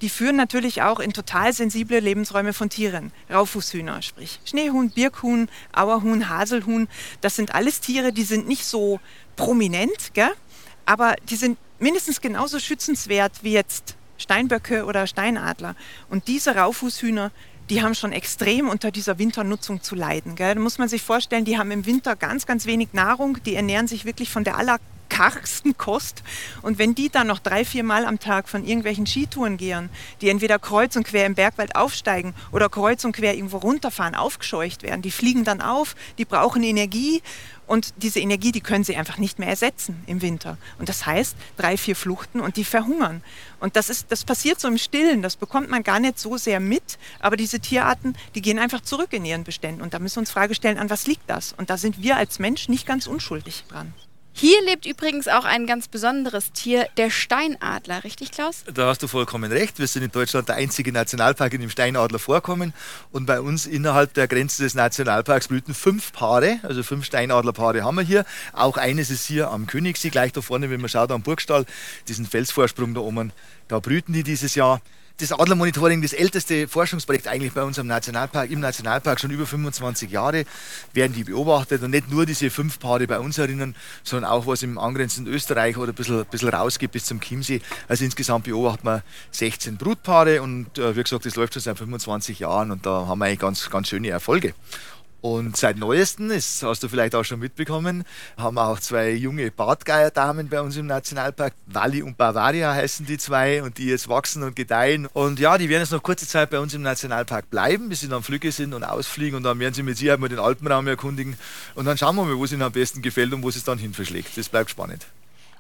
die 0.01 0.09
führen 0.09 0.35
natürlich 0.35 0.81
auch 0.81 0.99
in 0.99 1.13
total 1.13 1.53
sensible 1.53 1.99
Lebensräume 1.99 2.53
von 2.53 2.69
Tieren. 2.69 3.12
Raufußhühner, 3.29 4.01
sprich 4.01 4.39
Schneehuhn, 4.45 4.91
Birkhuhn, 4.91 5.49
Auerhuhn, 5.73 6.29
Haselhuhn. 6.29 6.88
Das 7.21 7.35
sind 7.35 7.53
alles 7.53 7.81
Tiere, 7.81 8.13
die 8.13 8.23
sind 8.23 8.47
nicht 8.47 8.65
so 8.65 8.99
prominent, 9.35 10.13
gell? 10.13 10.31
aber 10.85 11.15
die 11.29 11.35
sind 11.35 11.57
mindestens 11.79 12.21
genauso 12.21 12.59
schützenswert 12.59 13.43
wie 13.43 13.53
jetzt 13.53 13.95
Steinböcke 14.17 14.85
oder 14.85 15.07
Steinadler. 15.07 15.75
Und 16.09 16.27
diese 16.27 16.55
Raufußhühner, 16.55 17.31
die 17.69 17.83
haben 17.83 17.95
schon 17.95 18.12
extrem 18.12 18.67
unter 18.67 18.91
dieser 18.91 19.19
Winternutzung 19.19 19.83
zu 19.83 19.95
leiden. 19.95 20.35
Gell? 20.35 20.55
Da 20.55 20.62
muss 20.62 20.77
man 20.77 20.89
sich 20.89 21.01
vorstellen, 21.01 21.45
die 21.45 21.57
haben 21.57 21.71
im 21.71 21.85
Winter 21.85 22.15
ganz, 22.15 22.45
ganz 22.45 22.65
wenig 22.65 22.93
Nahrung, 22.93 23.38
die 23.43 23.55
ernähren 23.55 23.88
sich 23.88 24.05
wirklich 24.05 24.29
von 24.31 24.43
der 24.43 24.57
aller 24.57 24.79
kargsten 25.19 25.77
Kost. 25.77 26.23
Und 26.62 26.77
wenn 26.77 26.95
die 26.95 27.10
dann 27.10 27.27
noch 27.27 27.39
drei, 27.39 27.65
vier 27.65 27.84
Mal 27.84 28.05
am 28.05 28.19
Tag 28.19 28.47
von 28.47 28.63
irgendwelchen 28.63 29.05
Skitouren 29.05 29.58
gehen, 29.58 29.89
die 30.21 30.29
entweder 30.29 30.60
kreuz 30.60 30.95
und 30.95 31.03
quer 31.03 31.25
im 31.25 31.36
Bergwald 31.36 31.75
aufsteigen 31.75 32.34
oder 32.53 32.69
kreuz 32.69 33.03
und 33.03 33.12
quer 33.12 33.36
irgendwo 33.36 33.58
runterfahren, 33.58 34.15
aufgescheucht 34.15 34.82
werden, 34.82 35.01
die 35.01 35.12
fliegen 35.12 35.43
dann 35.43 35.60
auf, 35.60 35.97
die 36.17 36.23
brauchen 36.23 36.63
Energie 36.63 37.21
und 37.67 37.93
diese 37.97 38.21
Energie, 38.21 38.53
die 38.53 38.62
können 38.62 38.86
sie 38.86 38.95
einfach 38.95 39.17
nicht 39.17 39.39
mehr 39.39 39.49
ersetzen 39.49 40.01
im 40.08 40.21
Winter. 40.21 40.58
Und 40.79 40.88
das 40.88 41.05
heißt, 41.05 41.36
drei, 41.58 41.75
vier 41.75 41.97
Fluchten 41.97 42.39
und 42.39 42.55
die 42.55 42.63
verhungern. 42.63 43.21
Und 43.60 43.75
das, 43.75 43.89
ist, 43.89 44.13
das 44.13 44.23
passiert 44.23 44.62
so 44.62 44.69
im 44.69 44.77
Stillen, 44.77 45.21
das 45.21 45.36
bekommt 45.36 45.69
man 45.69 45.84
gar 45.84 45.99
nicht 45.99 46.17
so 46.17 46.38
sehr 46.38 46.62
mit. 46.62 46.97
Aber 47.19 47.36
diese 47.36 47.60
Tierarten, 47.60 48.15
die 48.36 48.41
gehen 48.41 48.58
einfach 48.58 48.82
zurück 48.82 49.12
in 49.12 49.25
ihren 49.25 49.43
Beständen. 49.43 49.82
Und 49.82 49.93
da 49.93 49.99
müssen 49.99 50.15
wir 50.15 50.21
uns 50.21 50.32
Frage 50.32 50.55
stellen, 50.55 50.77
an 50.77 50.89
was 50.89 51.08
liegt 51.08 51.29
das? 51.29 51.51
Und 51.51 51.69
da 51.69 51.75
sind 51.75 52.01
wir 52.01 52.15
als 52.15 52.39
Mensch 52.39 52.69
nicht 52.69 52.88
ganz 52.88 53.05
unschuldig 53.05 53.65
dran. 53.67 53.93
Hier 54.31 54.63
lebt 54.63 54.85
übrigens 54.85 55.27
auch 55.27 55.43
ein 55.43 55.65
ganz 55.65 55.87
besonderes 55.87 56.53
Tier, 56.53 56.87
der 56.97 57.09
Steinadler, 57.09 58.03
richtig 58.03 58.31
Klaus? 58.31 58.63
Da 58.73 58.87
hast 58.87 59.03
du 59.03 59.07
vollkommen 59.07 59.51
recht. 59.51 59.79
Wir 59.79 59.87
sind 59.87 60.03
in 60.03 60.11
Deutschland 60.11 60.47
der 60.47 60.55
einzige 60.55 60.93
Nationalpark, 60.93 61.53
in 61.53 61.61
dem 61.61 61.69
Steinadler 61.69 62.19
vorkommen. 62.19 62.73
Und 63.11 63.25
bei 63.25 63.41
uns 63.41 63.65
innerhalb 63.65 64.13
der 64.13 64.27
Grenze 64.27 64.63
des 64.63 64.75
Nationalparks 64.75 65.49
blühten 65.49 65.73
fünf 65.73 66.13
Paare, 66.13 66.59
also 66.63 66.83
fünf 66.83 67.05
Steinadlerpaare 67.05 67.83
haben 67.83 67.95
wir 67.95 68.03
hier. 68.03 68.25
Auch 68.53 68.77
eines 68.77 69.09
ist 69.09 69.25
hier 69.25 69.51
am 69.51 69.67
Königssee, 69.67 70.09
gleich 70.09 70.31
da 70.31 70.41
vorne, 70.41 70.69
wenn 70.69 70.79
man 70.79 70.89
schaut 70.89 71.11
am 71.11 71.21
Burgstall, 71.21 71.65
diesen 72.07 72.25
Felsvorsprung 72.25 72.93
da 72.93 73.01
oben. 73.01 73.33
Da 73.67 73.79
brüten 73.79 74.13
die 74.13 74.23
dieses 74.23 74.55
Jahr 74.55 74.81
das 75.19 75.34
Adlermonitoring, 75.34 76.01
das 76.01 76.13
älteste 76.13 76.67
Forschungsprojekt 76.67 77.27
eigentlich 77.27 77.53
bei 77.53 77.63
uns 77.63 77.77
im 77.77 77.88
Nationalpark, 77.88 78.49
im 78.49 78.62
Nationalpark 78.62 79.19
schon 79.19 79.32
über 79.32 79.45
25 79.45 80.10
Jahre, 80.10 80.45
werden 80.93 81.13
die 81.13 81.25
beobachtet 81.25 81.84
und 81.84 81.91
nicht 81.91 82.10
nur 82.10 82.25
diese 82.25 82.49
fünf 82.49 82.79
Paare 82.79 83.05
bei 83.05 83.19
uns 83.19 83.38
erinnern, 83.38 83.75
sondern 84.03 84.32
auch 84.32 84.47
was 84.47 84.63
im 84.63 84.77
angrenzenden 84.77 85.34
Österreich 85.34 85.77
oder 85.77 85.91
ein 85.91 85.95
bisschen, 85.95 86.25
bisschen 86.25 86.49
rausgeht 86.49 86.91
bis 86.91 87.05
zum 87.05 87.19
Chiemsee. 87.19 87.62
Also 87.88 88.05
insgesamt 88.05 88.45
beobachten 88.45 88.86
wir 88.88 89.03
16 89.32 89.77
Brutpaare 89.77 90.41
und 90.41 90.77
äh, 90.77 90.95
wie 90.95 91.03
gesagt, 91.03 91.25
das 91.25 91.36
läuft 91.36 91.53
schon 91.53 91.62
seit 91.62 91.77
25 91.77 92.39
Jahren 92.39 92.71
und 92.71 92.86
da 92.86 93.08
haben 93.08 93.19
wir 93.19 93.25
eigentlich 93.25 93.39
ganz, 93.39 93.69
ganz 93.69 93.89
schöne 93.89 94.10
Erfolge. 94.10 94.53
Und 95.21 95.58
seit 95.58 95.77
neuestem, 95.77 96.29
das 96.29 96.63
hast 96.63 96.82
du 96.82 96.88
vielleicht 96.88 97.13
auch 97.13 97.23
schon 97.25 97.39
mitbekommen, 97.39 98.05
haben 98.38 98.58
auch 98.58 98.79
zwei 98.79 99.12
junge 99.12 99.51
Bartgeierdamen 99.51 100.47
bei 100.47 100.62
uns 100.62 100.77
im 100.77 100.88
Nationalpark. 100.88 101.53
Walli 101.65 102.01
und 102.01 102.17
Bavaria 102.17 102.73
heißen 102.73 103.05
die 103.05 103.17
zwei 103.17 103.62
und 103.62 103.77
die 103.77 103.88
jetzt 103.88 104.08
wachsen 104.08 104.43
und 104.43 104.55
gedeihen. 104.55 105.08
Und 105.08 105.39
ja, 105.39 105.58
die 105.58 105.67
werden 105.67 105.82
jetzt 105.82 105.91
noch 105.91 106.03
kurze 106.03 106.27
Zeit 106.27 106.49
bei 106.49 106.60
uns 106.60 106.73
im 106.73 106.84
Nationalpark 106.84 107.49
bleiben, 107.49 107.89
bis 107.89 107.99
sie 107.99 108.08
dann 108.08 108.23
Flügge 108.23 108.51
sind 108.51 108.73
und 108.73 108.84
ausfliegen 108.84 109.36
und 109.36 109.43
dann 109.43 109.60
werden 109.60 109.73
sie 109.73 109.84
mit 109.84 109.97
Sicherheit 109.97 110.19
mal 110.19 110.29
den 110.29 110.39
Alpenraum 110.39 110.88
erkundigen. 110.88 111.38
Und 111.75 111.86
dann 111.86 111.97
schauen 111.97 112.15
wir 112.15 112.23
mal, 112.23 112.38
wo 112.38 112.45
es 112.45 112.53
ihnen 112.53 112.62
am 112.62 112.71
besten 112.71 113.01
gefällt 113.01 113.34
und 113.34 113.43
wo 113.43 113.49
es 113.49 113.63
dann 113.63 113.77
hin 113.77 113.93
verschlägt. 113.93 114.38
Das 114.38 114.47
bleibt 114.47 114.69
spannend. 114.69 115.05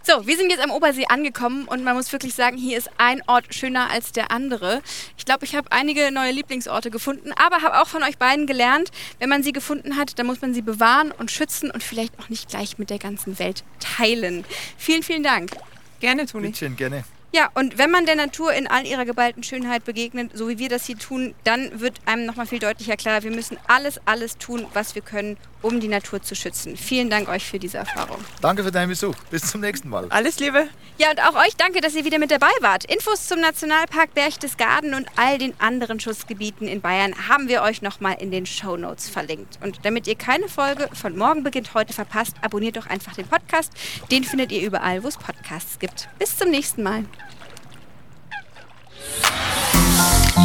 So, 0.09 0.25
wir 0.25 0.37
sind 0.37 0.49
jetzt 0.49 0.63
am 0.63 0.71
Obersee 0.71 1.05
angekommen 1.07 1.65
und 1.65 1.83
man 1.83 1.95
muss 1.95 2.11
wirklich 2.11 2.33
sagen, 2.33 2.57
hier 2.57 2.79
ist 2.79 2.89
ein 2.97 3.21
Ort 3.27 3.53
schöner 3.53 3.91
als 3.91 4.11
der 4.11 4.31
andere. 4.31 4.81
Ich 5.19 5.25
glaube, 5.25 5.45
ich 5.45 5.55
habe 5.55 5.71
einige 5.71 6.11
neue 6.11 6.31
Lieblingsorte 6.31 6.89
gefunden, 6.89 7.31
aber 7.33 7.61
habe 7.61 7.79
auch 7.79 7.87
von 7.87 8.01
euch 8.01 8.17
beiden 8.17 8.47
gelernt, 8.47 8.89
wenn 9.19 9.29
man 9.29 9.43
sie 9.43 9.51
gefunden 9.51 9.97
hat, 9.97 10.17
dann 10.17 10.25
muss 10.25 10.41
man 10.41 10.55
sie 10.55 10.63
bewahren 10.63 11.11
und 11.11 11.29
schützen 11.29 11.69
und 11.69 11.83
vielleicht 11.83 12.17
auch 12.19 12.27
nicht 12.29 12.49
gleich 12.49 12.79
mit 12.79 12.89
der 12.89 12.97
ganzen 12.97 13.37
Welt 13.37 13.63
teilen. 13.79 14.45
Vielen, 14.79 15.03
vielen 15.03 15.21
Dank. 15.21 15.51
Gerne, 15.99 16.25
Toni. 16.25 16.47
Bitte 16.47 16.71
gerne. 16.71 17.03
Ja, 17.31 17.51
und 17.53 17.77
wenn 17.77 17.91
man 17.91 18.07
der 18.07 18.15
Natur 18.15 18.51
in 18.53 18.65
all 18.65 18.87
ihrer 18.87 19.05
geballten 19.05 19.43
Schönheit 19.43 19.85
begegnet, 19.85 20.31
so 20.33 20.49
wie 20.49 20.57
wir 20.57 20.69
das 20.69 20.87
hier 20.87 20.97
tun, 20.97 21.35
dann 21.43 21.79
wird 21.79 21.99
einem 22.05 22.25
nochmal 22.25 22.47
viel 22.47 22.57
deutlicher 22.57 22.97
klar, 22.97 23.21
wir 23.21 23.29
müssen 23.29 23.57
alles, 23.67 23.99
alles 24.05 24.39
tun, 24.39 24.65
was 24.73 24.95
wir 24.95 25.03
können, 25.03 25.37
um 25.61 25.79
die 25.79 25.87
Natur 25.87 26.21
zu 26.21 26.35
schützen. 26.35 26.77
Vielen 26.77 27.09
Dank 27.09 27.29
euch 27.29 27.45
für 27.45 27.59
diese 27.59 27.77
Erfahrung. 27.77 28.23
Danke 28.41 28.63
für 28.63 28.71
deinen 28.71 28.89
Besuch. 28.89 29.15
Bis 29.29 29.43
zum 29.43 29.61
nächsten 29.61 29.89
Mal. 29.89 30.07
Alles 30.09 30.39
Liebe. 30.39 30.67
Ja, 30.97 31.11
und 31.11 31.21
auch 31.21 31.35
euch 31.35 31.55
danke, 31.55 31.81
dass 31.81 31.95
ihr 31.95 32.05
wieder 32.05 32.19
mit 32.19 32.31
dabei 32.31 32.51
wart. 32.61 32.85
Infos 32.85 33.27
zum 33.27 33.39
Nationalpark 33.39 34.13
Berchtesgaden 34.13 34.93
und 34.93 35.07
all 35.15 35.37
den 35.37 35.53
anderen 35.59 35.99
Schutzgebieten 35.99 36.67
in 36.67 36.81
Bayern 36.81 37.13
haben 37.27 37.47
wir 37.47 37.61
euch 37.61 37.81
nochmal 37.81 38.17
in 38.19 38.31
den 38.31 38.45
Show 38.45 38.77
Notes 38.77 39.09
verlinkt. 39.09 39.59
Und 39.63 39.85
damit 39.85 40.07
ihr 40.07 40.15
keine 40.15 40.49
Folge 40.49 40.89
von 40.93 41.17
Morgen 41.17 41.43
beginnt 41.43 41.73
heute 41.73 41.93
verpasst, 41.93 42.35
abonniert 42.41 42.77
doch 42.77 42.87
einfach 42.87 43.13
den 43.13 43.27
Podcast. 43.27 43.71
Den 44.11 44.23
findet 44.23 44.51
ihr 44.51 44.61
überall, 44.61 45.03
wo 45.03 45.07
es 45.07 45.17
Podcasts 45.17 45.79
gibt. 45.79 46.09
Bis 46.19 46.35
zum 46.37 46.49
nächsten 46.49 46.83
Mal. 46.83 47.05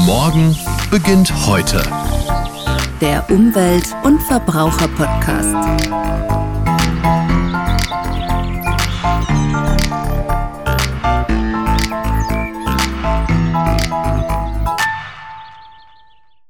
Morgen 0.07 0.57
beginnt 0.91 1.33
heute. 1.47 1.83
Der 3.01 3.29
Umwelt- 3.31 3.95
und 4.05 4.21
Verbraucher-Podcast. 4.23 5.55